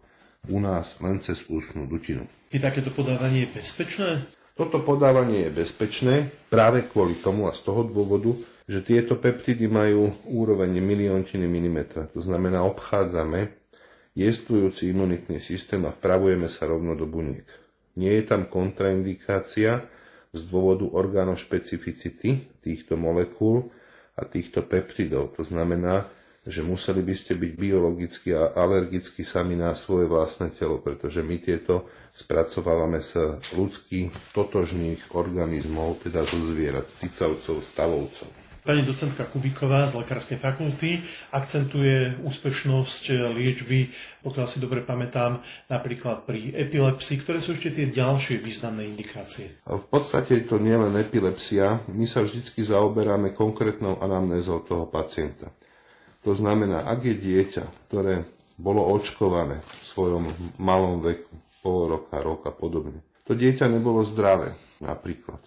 U 0.46 0.62
nás 0.62 0.94
len 1.02 1.18
cez 1.18 1.42
ústnu 1.50 1.90
dutinu. 1.90 2.30
Je 2.54 2.62
takéto 2.62 2.94
podávanie 2.94 3.50
bezpečné? 3.50 4.22
Toto 4.54 4.78
podávanie 4.86 5.50
je 5.50 5.66
bezpečné 5.66 6.30
práve 6.46 6.86
kvôli 6.86 7.18
tomu 7.18 7.50
a 7.50 7.52
z 7.52 7.66
toho 7.66 7.82
dôvodu, 7.82 8.30
že 8.70 8.86
tieto 8.86 9.18
peptidy 9.18 9.66
majú 9.66 10.14
úroveň 10.30 10.78
miliontiny 10.78 11.50
milimetra. 11.50 12.06
To 12.14 12.22
znamená, 12.22 12.62
obchádzame 12.62 13.50
jestvujúci 14.14 14.94
imunitný 14.94 15.42
systém 15.42 15.82
a 15.82 15.90
vpravujeme 15.90 16.46
sa 16.46 16.70
rovno 16.70 16.94
do 16.94 17.10
buniek. 17.10 17.50
Nie 17.98 18.22
je 18.22 18.24
tam 18.30 18.46
kontraindikácia 18.46 19.82
z 20.30 20.40
dôvodu 20.46 20.86
orgánošpecificity 20.86 22.62
týchto 22.62 22.94
molekúl, 22.94 23.73
a 24.14 24.22
týchto 24.24 24.62
peptidov. 24.62 25.34
To 25.38 25.42
znamená, 25.42 26.06
že 26.44 26.60
museli 26.60 27.00
by 27.00 27.14
ste 27.16 27.40
byť 27.40 27.52
biologicky 27.56 28.36
a 28.36 28.52
alergicky 28.52 29.24
sami 29.24 29.56
na 29.56 29.72
svoje 29.72 30.04
vlastné 30.04 30.52
telo, 30.52 30.76
pretože 30.78 31.24
my 31.24 31.40
tieto 31.40 31.88
spracovávame 32.12 33.00
z 33.00 33.40
ľudských 33.56 34.36
totožných 34.36 35.16
organizmov, 35.16 36.04
teda 36.04 36.22
zo 36.22 36.38
zvierat, 36.46 36.86
z 36.86 37.08
cicavcov, 37.08 37.64
stavovcov. 37.64 38.43
Pani 38.64 38.80
docentka 38.80 39.28
Kubíková 39.28 39.84
z 39.92 40.00
Lekárskej 40.00 40.40
fakulty 40.40 41.04
akcentuje 41.36 42.16
úspešnosť 42.24 43.28
liečby, 43.36 43.92
pokiaľ 44.24 44.46
si 44.48 44.56
dobre 44.56 44.80
pamätám, 44.80 45.44
napríklad 45.68 46.24
pri 46.24 46.48
epilepsii, 46.48 47.20
ktoré 47.20 47.44
sú 47.44 47.52
ešte 47.52 47.76
tie 47.76 47.92
ďalšie 47.92 48.40
významné 48.40 48.88
indikácie. 48.88 49.60
V 49.68 49.84
podstate 49.92 50.48
to 50.48 50.56
nie 50.56 50.72
len 50.72 50.96
epilepsia, 50.96 51.84
my 51.92 52.08
sa 52.08 52.24
vždy 52.24 52.40
zaoberáme 52.40 53.36
konkrétnou 53.36 54.00
anamnézou 54.00 54.64
toho 54.64 54.88
pacienta. 54.88 55.52
To 56.24 56.32
znamená, 56.32 56.88
ak 56.88 57.04
je 57.04 57.20
dieťa, 57.20 57.92
ktoré 57.92 58.24
bolo 58.56 58.80
očkované 58.96 59.60
v 59.60 59.84
svojom 59.92 60.24
malom 60.56 61.04
veku, 61.04 61.36
pol 61.60 62.00
roka, 62.00 62.16
roka 62.24 62.48
podobne, 62.48 63.04
to 63.28 63.36
dieťa 63.36 63.68
nebolo 63.68 64.00
zdravé, 64.08 64.56
napríklad. 64.80 65.44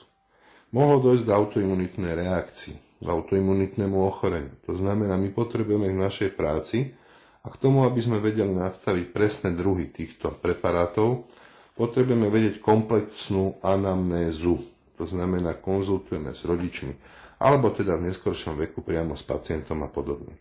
Mohlo 0.70 1.10
dojsť 1.10 1.24
k 1.26 1.34
autoimunitnej 1.34 2.14
reakcii 2.14 2.87
k 2.98 3.06
autoimunitnému 3.06 3.98
ochoreniu. 4.02 4.54
To 4.66 4.74
znamená, 4.74 5.18
my 5.18 5.30
potrebujeme 5.30 5.94
k 5.94 6.02
našej 6.02 6.30
práci 6.34 6.98
a 7.46 7.48
k 7.54 7.60
tomu, 7.62 7.86
aby 7.86 8.02
sme 8.02 8.18
vedeli 8.18 8.50
nastaviť 8.50 9.06
presné 9.14 9.54
druhy 9.54 9.94
týchto 9.94 10.34
preparátov, 10.34 11.30
potrebujeme 11.78 12.28
vedieť 12.28 12.60
komplexnú 12.60 13.62
anamnézu. 13.62 14.66
To 14.98 15.06
znamená, 15.06 15.62
konzultujeme 15.62 16.34
s 16.34 16.42
rodičmi, 16.42 16.94
alebo 17.38 17.70
teda 17.70 18.02
v 18.02 18.10
neskoršom 18.10 18.58
veku 18.58 18.82
priamo 18.82 19.14
s 19.14 19.22
pacientom 19.22 19.86
a 19.86 19.90
podobne. 19.90 20.34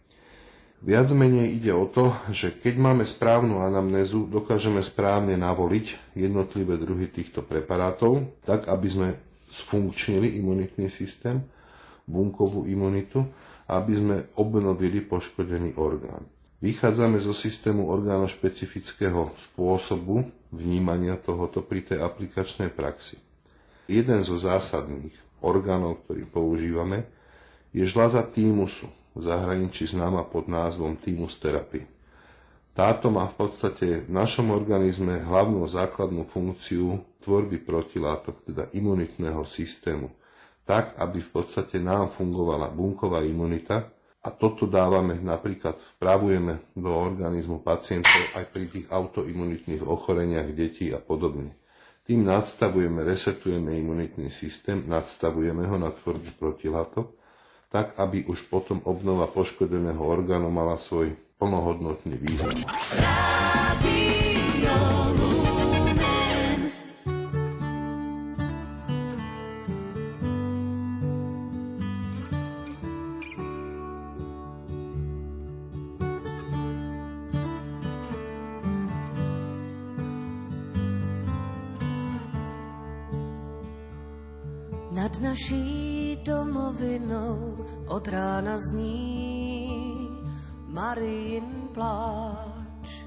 Viac 0.80 1.08
menej 1.12 1.56
ide 1.56 1.72
o 1.72 1.88
to, 1.88 2.12
že 2.32 2.56
keď 2.56 2.76
máme 2.76 3.04
správnu 3.04 3.64
anamnézu, 3.64 4.28
dokážeme 4.28 4.84
správne 4.84 5.36
navoliť 5.36 6.16
jednotlivé 6.16 6.76
druhy 6.76 7.08
týchto 7.08 7.40
preparátov, 7.40 8.28
tak 8.44 8.68
aby 8.68 8.88
sme 8.88 9.08
sfunkčnili 9.48 10.36
imunitný 10.36 10.92
systém, 10.92 11.40
bunkovú 12.06 12.64
imunitu, 12.64 13.26
aby 13.66 13.92
sme 13.98 14.16
obnovili 14.38 15.02
poškodený 15.02 15.74
orgán. 15.76 16.22
Vychádzame 16.62 17.20
zo 17.20 17.36
systému 17.36 17.90
orgánošpecifického 17.92 19.36
spôsobu 19.36 20.24
vnímania 20.54 21.20
tohoto 21.20 21.60
pri 21.60 21.84
tej 21.84 22.00
aplikačnej 22.00 22.72
praxi. 22.72 23.20
Jeden 23.90 24.24
zo 24.24 24.40
zásadných 24.40 25.12
orgánov, 25.44 26.06
ktorý 26.06 26.24
používame, 26.24 27.04
je 27.76 27.84
žľaza 27.84 28.24
týmusu, 28.32 28.88
v 29.16 29.20
zahraničí 29.24 29.88
známa 29.88 30.28
pod 30.28 30.48
názvom 30.48 30.96
týmus 30.96 31.40
therapy. 31.40 31.84
Táto 32.76 33.08
má 33.08 33.24
v 33.24 33.48
podstate 33.48 34.04
v 34.04 34.10
našom 34.12 34.52
organizme 34.52 35.24
hlavnú 35.24 35.64
základnú 35.64 36.28
funkciu 36.28 37.00
tvorby 37.24 37.64
protilátok, 37.64 38.44
teda 38.44 38.68
imunitného 38.76 39.40
systému, 39.48 40.12
tak, 40.66 40.98
aby 40.98 41.22
v 41.22 41.30
podstate 41.30 41.78
nám 41.78 42.10
fungovala 42.12 42.68
bunková 42.74 43.22
imunita, 43.22 43.86
a 44.26 44.34
toto 44.34 44.66
dávame 44.66 45.22
napríklad, 45.22 45.78
vpravujeme 45.96 46.74
do 46.74 46.90
organizmu 46.90 47.62
pacientov 47.62 48.18
aj 48.34 48.50
pri 48.50 48.66
tých 48.66 48.90
autoimunitných 48.90 49.86
ochoreniach 49.86 50.50
detí 50.50 50.90
a 50.90 50.98
podobne. 50.98 51.54
Tým 52.02 52.26
nadstavujeme, 52.26 53.06
resetujeme 53.06 53.78
imunitný 53.78 54.34
systém, 54.34 54.82
nadstavujeme 54.82 55.62
ho 55.70 55.78
na 55.78 55.94
tvorbu 55.94 56.42
protilátok, 56.42 57.14
tak 57.70 57.94
aby 58.02 58.26
už 58.26 58.50
potom 58.50 58.82
obnova 58.82 59.30
poškodeného 59.30 60.02
orgánu 60.02 60.50
mala 60.50 60.74
svoj 60.74 61.14
plnohodnotný 61.38 62.18
význam. 62.18 62.58
Nad 64.66 65.05
Marin 90.96 91.68
pláč. 91.76 93.04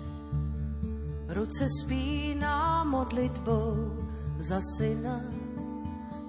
Ruce 1.27 1.65
spíná 1.81 2.83
modlitbou 2.83 3.97
za 4.37 4.61
syna, 4.77 5.21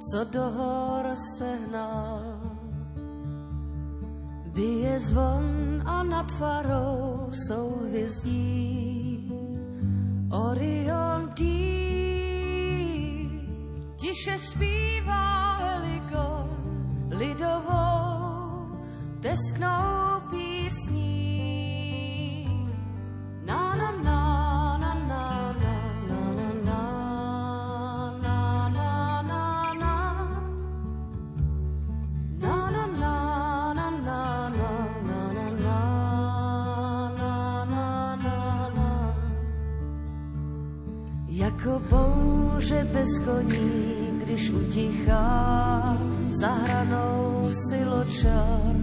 co 0.00 0.24
do 0.24 0.40
hor 0.40 1.04
sehnal. 1.36 2.40
Bije 4.56 5.00
zvon 5.00 5.82
a 5.84 6.02
nad 6.02 6.32
farou 6.32 7.28
jsou 7.32 7.76
hvězdí. 7.84 9.28
Orion 10.32 11.28
dí, 11.36 11.76
tiše 14.00 14.38
zpívá 14.38 15.56
helikon 15.56 16.48
lidovou 17.12 18.80
tesknou 19.20 20.20
písní. 20.30 21.29
Koní, 43.24 44.20
když 44.24 44.50
utichá 44.50 45.98
za 46.40 46.48
hranou 46.48 47.50
siločar. 47.68 48.76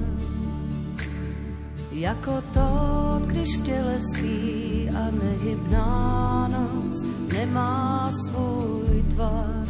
Jako 1.92 2.42
tón, 2.54 3.24
když 3.28 3.58
v 3.58 3.62
těle 3.64 3.98
spí 4.00 4.90
a 4.90 5.12
nehybná 5.12 6.48
noc 6.48 7.02
nemá 7.34 8.12
svůj 8.26 9.04
tvar. 9.14 9.68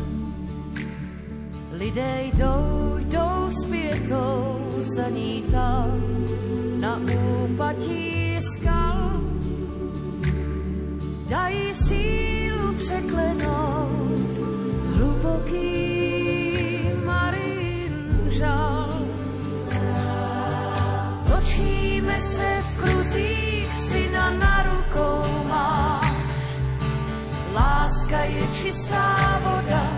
Lidé 1.71 2.23
jdou, 2.23 2.97
jdou 2.97 3.49
zpětou 3.63 4.55
za 4.95 5.09
ní 5.09 5.43
tam 5.51 6.01
na 6.79 6.99
úpatí 7.43 8.39
skal. 8.41 9.21
Dají 11.29 11.73
sílu 11.73 12.73
překlenout 12.73 13.36
Se 22.19 22.63
v 22.63 22.81
kruzích, 22.81 23.73
syna 23.73 24.29
na 24.29 24.63
rukou. 24.63 25.23
Láska 27.53 28.19
je 28.23 28.47
čistá 28.53 29.17
voda, 29.43 29.89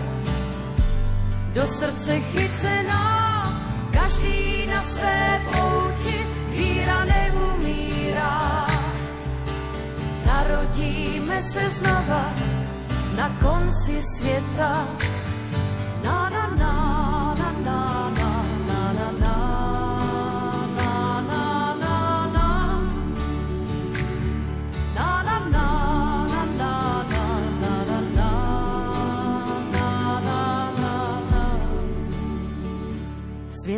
do 1.52 1.66
srdce 1.66 2.20
chycená, 2.20 3.04
každý 3.92 4.66
na 4.66 4.82
své 4.82 5.40
pouti, 5.44 6.26
víra 6.48 7.04
neumírá. 7.04 8.66
Narodíme 10.26 11.42
se 11.42 11.70
znova 11.70 12.32
na 13.16 13.28
konci 13.40 14.02
světa. 14.16 14.88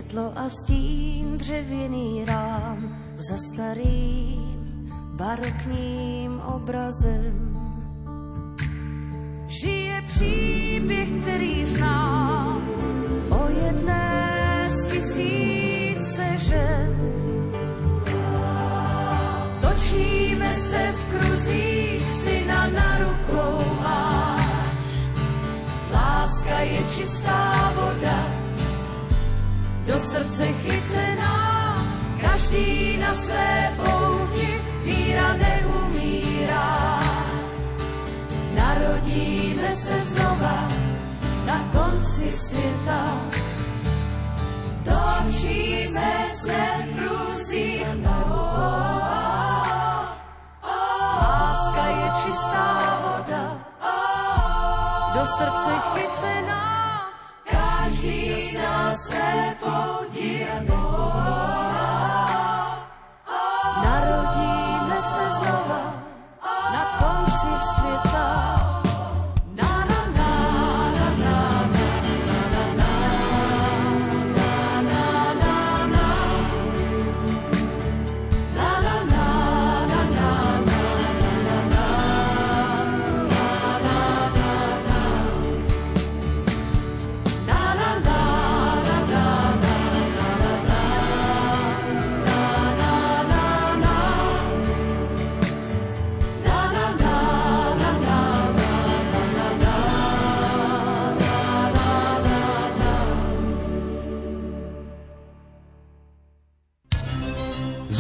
Světlo 0.03 0.33
a 0.37 0.49
stín 0.49 1.39
dřevěný 1.39 2.25
rám 2.25 2.99
za 3.17 3.37
starým 3.37 4.91
barokním 5.15 6.41
obrazem. 6.41 7.59
Žije 9.47 10.03
příběh, 10.07 11.09
který 11.23 11.65
znám 11.65 12.69
o 13.31 13.49
jedné 13.49 14.69
z 14.71 14.93
tisíce 14.93 16.39
žen. 16.39 16.97
Točíme 19.61 20.55
se 20.55 20.93
v 20.93 21.19
kruzích, 21.19 22.13
syna 22.13 22.67
na 22.67 22.99
rukou 22.99 23.75
máš. 23.83 24.47
Láska 25.93 26.59
je 26.59 26.81
čistá 26.97 27.73
voda, 27.77 28.32
do 29.87 29.99
srdce 30.01 30.53
chycená, 30.53 31.87
každý 32.21 32.97
na 32.97 33.15
své 33.15 33.73
pouti, 33.77 34.61
víra 34.85 35.33
neumírá. 35.33 36.99
Narodíme 38.55 39.77
se 39.77 40.01
znova 40.01 40.69
na 41.47 41.69
konci 41.73 42.33
světa, 42.33 43.05
točíme 44.85 46.29
se 46.33 46.63
v 46.85 46.99
kruzích, 46.99 47.87
láska 51.23 51.87
je 51.87 52.11
čistá 52.25 52.99
voda, 53.03 53.45
do 55.15 55.27
srdce 55.27 55.73
chycená, 55.95 56.82
myslíš 58.03 58.53
na 58.53 58.95
sebou 58.95 60.11
dianou. 60.11 61.62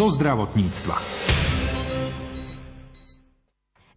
Zo 0.02 0.18
zdravotníctva. 0.18 0.98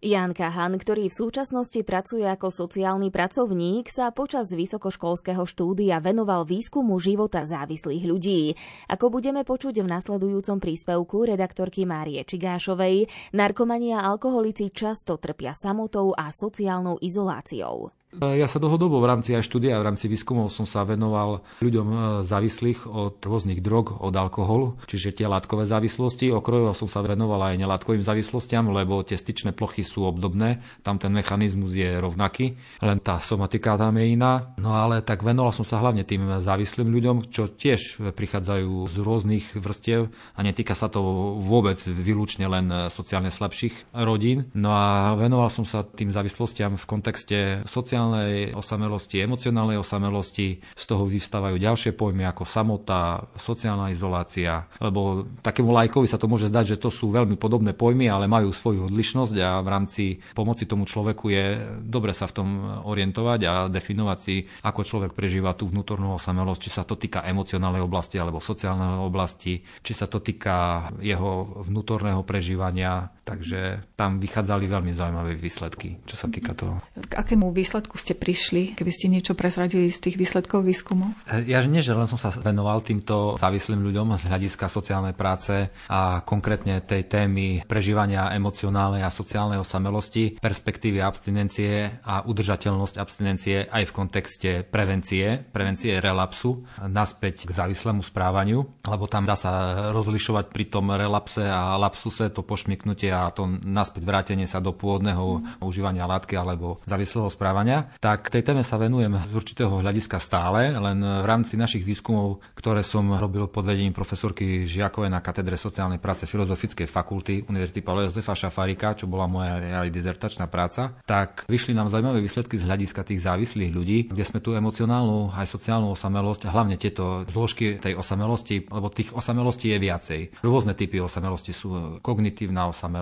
Jan 0.06 0.38
Kahan, 0.38 0.78
ktorý 0.78 1.10
v 1.10 1.18
súčasnosti 1.18 1.82
pracuje 1.82 2.22
ako 2.22 2.46
sociálny 2.46 3.10
pracovník, 3.10 3.90
sa 3.90 4.14
počas 4.14 4.54
vysokoškolského 4.54 5.42
štúdia 5.42 5.98
venoval 5.98 6.46
výskumu 6.46 7.02
života 7.02 7.42
závislých 7.42 8.06
ľudí. 8.06 8.54
Ako 8.86 9.10
budeme 9.10 9.42
počuť 9.42 9.82
v 9.82 9.90
nasledujúcom 9.90 10.62
príspevku 10.62 11.26
redaktorky 11.26 11.82
Márie 11.82 12.22
Čigášovej, 12.22 13.10
narkomania 13.34 14.06
a 14.06 14.14
alkoholici 14.14 14.70
často 14.70 15.18
trpia 15.18 15.58
samotou 15.58 16.14
a 16.14 16.30
sociálnou 16.30 17.02
izoláciou. 17.02 17.90
Ja 18.16 18.48
sa 18.48 18.56
dlhodobo 18.56 18.96
v 18.96 19.12
rámci 19.12 19.36
aj 19.36 19.44
štúdia, 19.44 19.76
v 19.76 19.92
rámci 19.92 20.08
výskumov 20.08 20.48
som 20.48 20.64
sa 20.64 20.88
venoval 20.88 21.44
ľuďom 21.60 21.88
e, 21.88 21.96
závislých 22.24 22.88
od 22.88 23.20
rôznych 23.20 23.60
drog, 23.60 23.92
od 24.00 24.16
alkoholu, 24.16 24.80
čiže 24.88 25.12
tie 25.12 25.28
látkové 25.28 25.68
závislosti. 25.68 26.32
Okrojovo 26.32 26.72
som 26.72 26.88
sa 26.88 27.04
venoval 27.04 27.52
aj 27.52 27.60
nelátkovým 27.60 28.00
závislostiam, 28.00 28.72
lebo 28.72 29.04
tie 29.04 29.20
styčné 29.20 29.52
plochy 29.52 29.84
sú 29.84 30.08
obdobné, 30.08 30.64
tam 30.80 30.96
ten 30.96 31.12
mechanizmus 31.12 31.76
je 31.76 32.00
rovnaký, 32.00 32.56
len 32.80 32.98
tá 33.04 33.20
somatika 33.20 33.76
tam 33.76 34.00
je 34.00 34.16
iná. 34.16 34.56
No 34.56 34.72
ale 34.72 35.04
tak 35.04 35.20
venoval 35.20 35.52
som 35.52 35.68
sa 35.68 35.76
hlavne 35.84 36.00
tým 36.08 36.40
závislým 36.40 36.88
ľuďom, 36.88 37.28
čo 37.28 37.52
tiež 37.52 38.00
prichádzajú 38.16 38.72
z 38.88 38.96
rôznych 38.96 39.46
vrstiev 39.60 40.08
a 40.32 40.40
netýka 40.40 40.72
sa 40.72 40.88
to 40.88 41.04
vôbec 41.36 41.76
výlučne 41.84 42.48
len 42.48 42.88
sociálne 42.88 43.28
slabších 43.28 43.92
rodín. 43.92 44.48
No 44.56 44.72
a 44.72 45.12
venoval 45.20 45.52
som 45.52 45.68
sa 45.68 45.84
tým 45.84 46.08
závislostiam 46.08 46.80
v 46.80 46.88
kontexte 46.88 47.38
sociálnej 47.68 48.05
sociálnej 48.06 48.54
osamelosti, 48.54 49.16
emocionálnej 49.18 49.78
osamelosti. 49.82 50.62
Z 50.78 50.84
toho 50.86 51.04
vystávajú 51.10 51.58
ďalšie 51.58 51.92
pojmy 51.98 52.22
ako 52.30 52.46
samota, 52.46 53.26
sociálna 53.34 53.90
izolácia, 53.90 54.70
lebo 54.78 55.26
takému 55.42 55.74
lajkovi 55.74 56.06
sa 56.06 56.20
to 56.20 56.30
môže 56.30 56.48
zdať, 56.48 56.76
že 56.76 56.82
to 56.86 56.90
sú 56.94 57.10
veľmi 57.10 57.34
podobné 57.34 57.74
pojmy, 57.74 58.06
ale 58.06 58.30
majú 58.30 58.54
svoju 58.54 58.86
odlišnosť 58.86 59.34
a 59.42 59.58
v 59.58 59.68
rámci 59.68 60.02
pomoci 60.38 60.70
tomu 60.70 60.86
človeku 60.86 61.26
je 61.34 61.44
dobre 61.82 62.14
sa 62.14 62.30
v 62.30 62.36
tom 62.38 62.48
orientovať 62.86 63.40
a 63.42 63.52
definovať 63.66 64.18
si, 64.22 64.46
ako 64.62 64.80
človek 64.86 65.12
prežíva 65.12 65.58
tú 65.58 65.66
vnútornú 65.66 66.14
osamelosť, 66.14 66.60
či 66.62 66.70
sa 66.70 66.86
to 66.86 66.94
týka 66.94 67.26
emocionálnej 67.26 67.82
oblasti 67.82 68.22
alebo 68.22 68.38
sociálnej 68.38 69.02
oblasti, 69.02 69.58
či 69.82 69.92
sa 69.92 70.06
to 70.06 70.22
týka 70.22 70.88
jeho 71.02 71.64
vnútorného 71.66 72.22
prežívania. 72.22 73.10
Takže 73.26 73.82
tam 73.98 74.22
vychádzali 74.22 74.70
veľmi 74.70 74.94
zaujímavé 74.94 75.34
výsledky, 75.34 75.98
čo 76.06 76.14
sa 76.14 76.30
týka 76.30 76.54
toho. 76.54 76.78
K 76.94 77.10
akému 77.10 77.50
výsledku 77.50 77.98
ste 77.98 78.14
prišli, 78.14 78.78
keby 78.78 78.92
ste 78.94 79.10
niečo 79.10 79.34
prezradili 79.34 79.90
z 79.90 79.98
tých 79.98 80.14
výsledkov 80.14 80.62
výskumu? 80.62 81.10
E, 81.26 81.42
ja 81.50 81.58
nie, 81.66 81.82
že 81.82 81.90
len 81.90 82.06
som 82.06 82.22
sa 82.22 82.30
venoval 82.30 82.86
týmto 82.86 83.34
závislým 83.34 83.82
ľuďom 83.82 84.14
z 84.14 84.30
hľadiska 84.30 84.70
sociálnej 84.70 85.18
práce 85.18 85.74
a 85.90 86.22
konkrétne 86.22 86.78
tej 86.86 87.10
témy 87.10 87.66
prežívania 87.66 88.30
emocionálnej 88.30 89.02
a 89.02 89.10
sociálnej 89.10 89.58
osamelosti, 89.58 90.38
perspektívy 90.38 91.02
abstinencie 91.02 92.06
a 92.06 92.22
udržateľnosť 92.22 92.94
abstinencie 92.94 93.66
aj 93.66 93.90
v 93.90 93.92
kontexte 93.92 94.50
prevencie, 94.62 95.42
prevencie 95.50 95.98
relapsu 95.98 96.62
naspäť 96.78 97.50
k 97.50 97.50
závislému 97.50 98.06
správaniu, 98.06 98.62
lebo 98.86 99.10
tam 99.10 99.26
dá 99.26 99.34
sa 99.34 99.90
rozlišovať 99.90 100.54
pri 100.54 100.64
tom 100.70 100.94
relapse 100.94 101.42
a 101.42 101.74
lapsuse 101.74 102.30
to 102.30 102.46
pošmiknutie 102.46 103.15
a 103.16 103.32
to 103.32 103.48
naspäť 103.48 104.04
vrátenie 104.04 104.44
sa 104.44 104.60
do 104.60 104.76
pôvodného 104.76 105.40
mm. 105.40 105.64
užívania 105.64 106.04
látky 106.04 106.36
alebo 106.36 106.84
závislého 106.84 107.32
správania 107.32 107.88
tak 107.96 108.28
tej 108.28 108.44
téme 108.44 108.60
sa 108.60 108.76
venujem 108.76 109.16
z 109.16 109.32
určitého 109.32 109.80
hľadiska 109.80 110.20
stále, 110.20 110.74
len 110.76 110.98
v 111.00 111.26
rámci 111.26 111.56
našich 111.56 111.82
výskumov, 111.82 112.44
ktoré 112.52 112.84
som 112.84 113.08
robil 113.14 113.48
pod 113.48 113.64
vedením 113.64 113.96
profesorky 113.96 114.68
Žiakovej 114.68 115.10
na 115.10 115.24
katedre 115.24 115.56
sociálnej 115.56 116.02
práce 116.02 116.28
Filozofickej 116.28 116.84
fakulty 116.84 117.46
Univerzity 117.48 117.80
Pavla 117.80 118.06
Jozefa 118.06 118.36
Šafárika, 118.36 118.98
čo 118.98 119.08
bola 119.08 119.24
moja 119.30 119.58
aj 119.58 119.88
dizertačná 119.88 120.46
práca, 120.50 120.98
tak 121.08 121.48
vyšli 121.48 121.72
nám 121.72 121.88
zaujímavé 121.88 122.20
výsledky 122.20 122.60
z 122.60 122.66
hľadiska 122.68 123.02
tých 123.06 123.24
závislých 123.24 123.72
ľudí, 123.72 123.98
kde 124.12 124.24
sme 124.26 124.44
tú 124.44 124.52
emocionálnu 124.52 125.32
aj 125.32 125.46
sociálnu 125.48 125.94
osamelosť, 125.96 126.50
hlavne 126.50 126.76
tieto 126.76 127.24
zložky 127.26 127.80
tej 127.80 127.96
osamelosti, 127.96 128.68
lebo 128.68 128.92
tých 128.92 129.14
osamelostí 129.16 129.72
je 129.72 129.78
viacej. 129.80 130.20
Rôzne 130.44 130.76
typy 130.76 131.00
osamelosti 131.00 131.52
sú 131.56 131.98
kognitívna 132.04 132.68
osamelosť, 132.70 132.96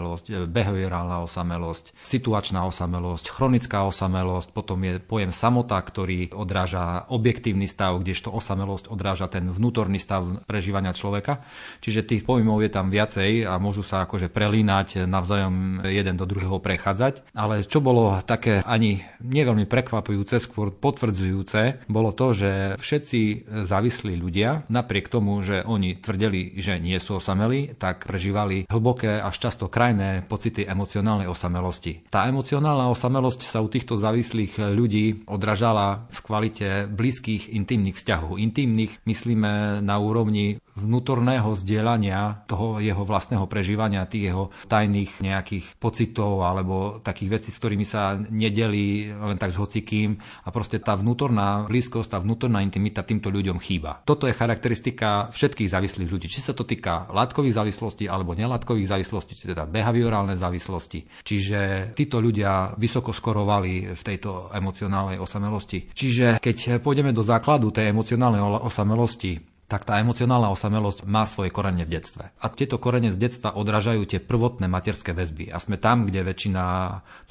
behaviorálna 0.50 1.22
osamelosť, 1.24 1.94
situačná 2.02 2.66
osamelosť, 2.66 3.30
chronická 3.30 3.86
osamelosť, 3.86 4.50
potom 4.50 4.82
je 4.82 4.98
pojem 4.98 5.30
samota, 5.30 5.78
ktorý 5.78 6.34
odráža 6.34 7.06
objektívny 7.08 7.70
stav, 7.70 7.96
kdežto 8.02 8.34
osamelosť 8.34 8.90
odráža 8.90 9.30
ten 9.30 9.46
vnútorný 9.46 10.02
stav 10.02 10.42
prežívania 10.50 10.90
človeka. 10.90 11.46
Čiže 11.78 12.02
tých 12.02 12.22
pojmov 12.26 12.66
je 12.66 12.70
tam 12.74 12.90
viacej 12.90 13.46
a 13.46 13.62
môžu 13.62 13.86
sa 13.86 14.02
akože 14.02 14.26
prelínať 14.34 15.06
navzájom 15.06 15.86
jeden 15.86 16.18
do 16.18 16.26
druhého 16.26 16.58
prechádzať. 16.58 17.30
Ale 17.30 17.62
čo 17.62 17.78
bolo 17.78 18.18
také 18.26 18.66
ani 18.66 19.06
neveľmi 19.22 19.70
prekvapujúce, 19.70 20.42
skôr 20.42 20.74
potvrdzujúce, 20.74 21.86
bolo 21.86 22.10
to, 22.10 22.34
že 22.34 22.50
všetci 22.82 23.46
závislí 23.70 24.18
ľudia, 24.18 24.66
napriek 24.66 25.06
tomu, 25.06 25.38
že 25.46 25.62
oni 25.62 25.94
tvrdili, 26.02 26.58
že 26.58 26.82
nie 26.82 26.98
sú 26.98 27.22
osamelí, 27.22 27.78
tak 27.78 28.10
prežívali 28.10 28.66
hlboké 28.66 29.22
až 29.22 29.38
často 29.38 29.70
krajné 29.70 29.93
pocity 30.24 30.66
emocionálnej 30.66 31.28
osamelosti. 31.28 32.08
Tá 32.10 32.26
emocionálna 32.26 32.90
osamelosť 32.90 33.44
sa 33.44 33.60
u 33.60 33.68
týchto 33.68 34.00
závislých 34.00 34.58
ľudí 34.72 35.28
odražala 35.28 36.08
v 36.10 36.18
kvalite 36.24 36.68
blízkych 36.88 37.52
intimných 37.52 37.96
vzťahov. 37.98 38.40
Intimných 38.40 39.04
myslíme 39.04 39.84
na 39.84 39.96
úrovni 40.00 40.58
vnútorného 40.74 41.54
zdieľania 41.54 42.46
toho 42.50 42.82
jeho 42.82 43.06
vlastného 43.06 43.46
prežívania, 43.46 44.10
tých 44.10 44.34
jeho 44.34 44.50
tajných 44.66 45.22
nejakých 45.22 45.78
pocitov 45.78 46.42
alebo 46.42 46.98
takých 47.00 47.40
vecí, 47.40 47.50
s 47.54 47.58
ktorými 47.62 47.86
sa 47.86 48.18
nedeli 48.18 49.10
len 49.10 49.38
tak 49.38 49.54
s 49.54 49.60
hocikým 49.60 50.18
a 50.18 50.48
proste 50.50 50.82
tá 50.82 50.98
vnútorná 50.98 51.70
blízkosť, 51.70 52.08
tá 52.10 52.18
vnútorná 52.18 52.60
intimita 52.60 53.06
týmto 53.06 53.30
ľuďom 53.30 53.62
chýba. 53.62 54.02
Toto 54.02 54.26
je 54.26 54.34
charakteristika 54.34 55.30
všetkých 55.30 55.70
závislých 55.70 56.10
ľudí. 56.10 56.26
Či 56.26 56.50
sa 56.50 56.52
to 56.52 56.66
týka 56.66 57.06
látkových 57.14 57.54
závislostí 57.54 58.10
alebo 58.10 58.34
nelátkových 58.34 58.90
závislostí, 58.90 59.46
teda 59.46 59.70
behaviorálne 59.70 60.34
závislosti. 60.34 61.22
Čiže 61.22 61.92
títo 61.94 62.18
ľudia 62.18 62.74
vysoko 62.74 63.14
skorovali 63.14 63.94
v 63.94 64.02
tejto 64.02 64.50
emocionálnej 64.50 65.22
osamelosti. 65.22 65.94
Čiže 65.94 66.42
keď 66.42 66.82
pôjdeme 66.82 67.14
do 67.14 67.22
základu 67.22 67.70
tej 67.70 67.94
emocionálnej 67.94 68.42
osamelosti, 68.42 69.53
tak 69.64 69.88
tá 69.88 69.96
emocionálna 69.96 70.52
osamelosť 70.52 71.08
má 71.08 71.24
svoje 71.24 71.48
korene 71.48 71.88
v 71.88 71.96
detstve. 71.96 72.36
A 72.36 72.52
tieto 72.52 72.76
korene 72.76 73.08
z 73.08 73.16
detstva 73.16 73.56
odrážajú 73.56 74.04
tie 74.04 74.20
prvotné 74.20 74.68
materské 74.68 75.16
väzby. 75.16 75.48
A 75.48 75.56
sme 75.56 75.80
tam, 75.80 76.04
kde 76.04 76.20
väčšina 76.20 76.62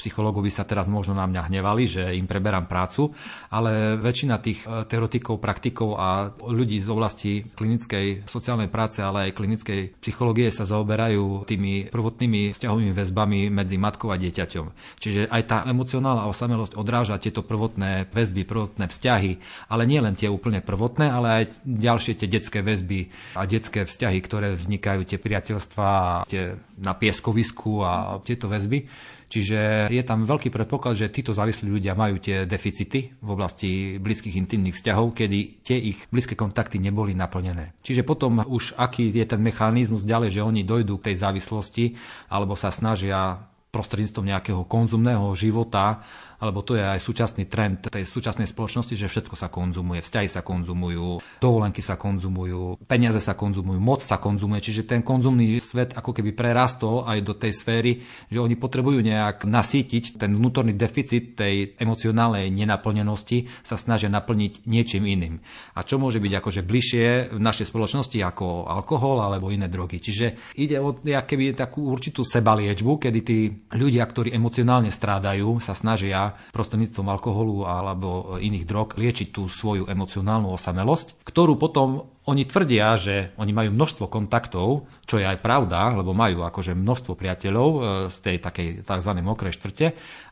psychológov 0.01 0.41
by 0.41 0.51
sa 0.51 0.65
teraz 0.65 0.89
možno 0.89 1.13
na 1.13 1.29
mňa 1.29 1.45
hnevali, 1.45 1.86
že 1.86 2.03
im 2.17 2.25
preberám 2.25 2.65
prácu, 2.65 3.13
ale 3.53 4.01
väčšina 4.01 4.41
tých 4.41 4.65
e, 4.65 4.81
teoretikov, 4.89 5.38
praktikov 5.38 5.93
a 6.01 6.34
ľudí 6.34 6.81
z 6.81 6.89
oblasti 6.89 7.31
klinickej 7.53 8.25
sociálnej 8.25 8.73
práce, 8.73 9.05
ale 9.05 9.29
aj 9.29 9.38
klinickej 9.38 10.01
psychológie 10.01 10.49
sa 10.49 10.65
zaoberajú 10.65 11.45
tými 11.45 11.93
prvotnými 11.93 12.57
vzťahovými 12.57 12.97
väzbami 12.97 13.53
medzi 13.53 13.77
matkou 13.77 14.09
a 14.09 14.17
dieťaťom. 14.17 14.97
Čiže 14.97 15.29
aj 15.29 15.43
tá 15.45 15.57
emocionálna 15.69 16.25
osamelosť 16.25 16.73
odráža 16.81 17.21
tieto 17.21 17.45
prvotné 17.45 18.09
väzby, 18.09 18.41
prvotné 18.41 18.89
vzťahy, 18.89 19.31
ale 19.69 19.86
nie 19.86 20.01
len 20.01 20.17
tie 20.17 20.34
úplne 20.34 20.65
prvotné, 20.65 21.13
ale 21.13 21.27
aj 21.29 21.43
ďalšie 21.61 22.22
tie 22.24 22.32
detské 22.32 22.63
väzby 22.63 23.11
a 23.36 23.43
detské 23.43 23.84
vzťahy, 23.84 24.19
ktoré 24.24 24.55
vznikajú, 24.55 25.03
tie 25.03 25.19
priateľstvá, 25.19 26.24
tie 26.32 26.55
na 26.80 26.95
pieskovisku 26.95 27.84
a 27.84 28.24
tieto 28.24 28.47
väzby. 28.47 28.88
Čiže 29.34 29.89
je 29.89 30.03
tam 30.05 30.30
veľký 30.30 30.53
predpoklad, 30.53 30.93
že 30.93 31.09
títo 31.09 31.34
závislí 31.34 31.65
ľudia 31.65 31.97
majú 31.97 32.21
tie 32.21 32.45
deficity 32.45 33.17
v 33.17 33.30
oblasti 33.34 33.97
blízkych 33.97 34.38
intimných 34.38 34.78
vzťahov, 34.78 35.17
kedy 35.17 35.65
tie 35.65 35.74
ich 35.74 36.05
blízke 36.13 36.38
kontakty 36.38 36.78
neboli 36.78 37.17
naplnené. 37.17 37.74
Čiže 37.82 38.05
potom 38.05 38.45
už 38.45 38.78
aký 38.78 39.09
je 39.09 39.26
ten 39.26 39.41
mechanizmus 39.41 40.05
ďalej, 40.05 40.38
že 40.38 40.45
oni 40.45 40.61
dojdú 40.61 41.01
k 41.01 41.11
tej 41.11 41.26
závislosti 41.26 41.97
alebo 42.30 42.53
sa 42.53 42.69
snažia 42.69 43.49
prostredníctvom 43.74 44.30
nejakého 44.30 44.61
konzumného 44.69 45.34
života 45.34 46.05
alebo 46.44 46.60
to 46.60 46.76
je 46.76 46.84
aj 46.84 47.00
súčasný 47.00 47.48
trend 47.48 47.88
tej 47.88 48.04
súčasnej 48.04 48.52
spoločnosti, 48.52 49.00
že 49.00 49.08
všetko 49.08 49.39
sa 49.39 49.48
konzumuje, 49.48 50.04
vzťahy 50.04 50.28
sa 50.28 50.44
konzumujú, 50.44 51.24
dovolenky 51.39 51.80
sa 51.80 51.96
konzumujú, 51.96 52.84
peniaze 52.84 53.24
sa 53.24 53.39
konzumujú, 53.39 53.80
moc 53.80 54.04
sa 54.04 54.20
konzumuje, 54.20 54.60
čiže 54.60 54.84
ten 54.84 55.00
konzumný 55.00 55.56
svet 55.64 55.96
ako 55.96 56.12
keby 56.12 56.36
prerastol 56.36 57.08
aj 57.08 57.24
do 57.24 57.32
tej 57.32 57.56
sféry, 57.56 58.04
že 58.28 58.44
oni 58.44 58.60
potrebujú 58.60 59.00
nejak 59.00 59.48
nasítiť 59.48 60.20
ten 60.20 60.36
vnútorný 60.36 60.76
deficit 60.76 61.39
tej 61.39 61.80
emocionálnej 61.80 62.52
nenaplnenosti, 62.52 63.48
sa 63.64 63.80
snažia 63.80 64.12
naplniť 64.12 64.68
niečím 64.68 65.08
iným. 65.08 65.39
A 65.80 65.88
čo 65.88 65.96
môže 65.96 66.20
byť 66.20 66.34
akože 66.44 66.62
bližšie 66.68 67.32
v 67.32 67.39
našej 67.39 67.72
spoločnosti 67.72 68.20
ako 68.20 68.68
alkohol 68.68 69.24
alebo 69.24 69.48
iné 69.48 69.72
drogy. 69.72 70.04
Čiže 70.04 70.58
ide 70.60 70.84
o 70.84 70.91
keby 71.00 71.56
takú 71.56 71.88
určitú 71.88 72.28
sebaliečbu, 72.28 73.00
kedy 73.00 73.20
tí 73.24 73.48
ľudia, 73.72 74.04
ktorí 74.04 74.36
emocionálne 74.36 74.91
strádajú, 74.91 75.64
sa 75.64 75.72
snažia 75.78 76.32
prostredníctvom 76.51 77.07
alkoholu 77.09 77.65
alebo 77.67 78.39
iných 78.39 78.65
drog 78.65 78.88
liečiť 78.95 79.34
tú 79.34 79.45
svoju 79.47 79.89
emocionálnu 79.89 80.51
osamelosť, 80.53 81.25
ktorú 81.25 81.57
potom 81.57 82.13
oni 82.23 82.47
tvrdia, 82.47 82.95
že 82.95 83.36
oni 83.36 83.51
majú 83.51 83.75
množstvo 83.75 84.07
kontaktov, 84.07 84.88
čo 85.03 85.19
je 85.19 85.27
aj 85.27 85.43
pravda, 85.43 85.91
lebo 85.91 86.15
majú 86.15 86.47
akože 86.47 86.71
množstvo 86.71 87.19
priateľov 87.19 87.69
e, 87.69 87.79
z 88.07 88.17
tej 88.23 88.38
takej 88.39 88.67
tzv. 88.88 89.11
mokrej 89.19 89.59
štvrte, 89.59 89.88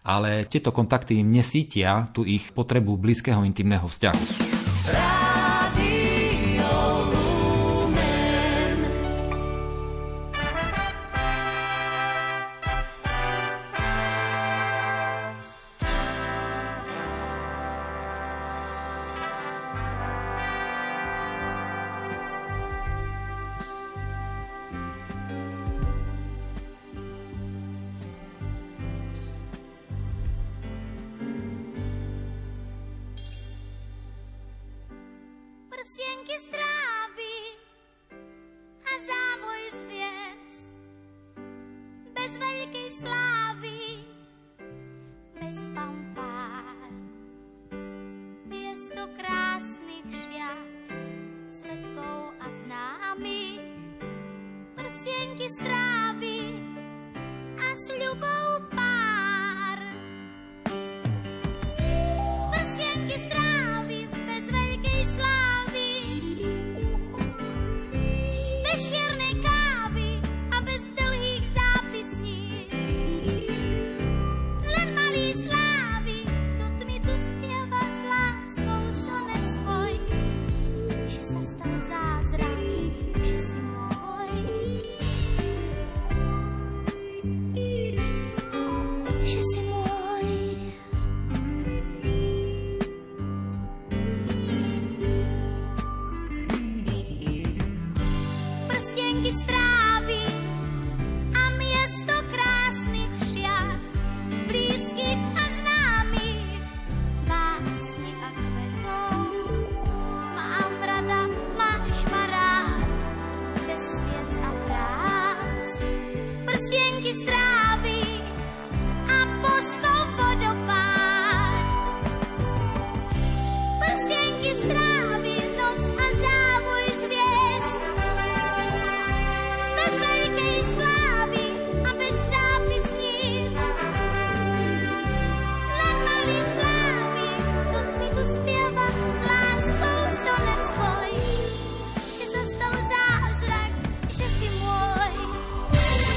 ale 0.07 0.47
tieto 0.47 0.71
kontakty 0.71 1.19
im 1.19 1.27
nesítia 1.27 2.07
tú 2.15 2.23
ich 2.23 2.55
potrebu 2.55 2.95
blízkeho 2.95 3.43
intimného 3.43 3.91
vzťahu. 3.91 4.23
prsienky 4.87 5.30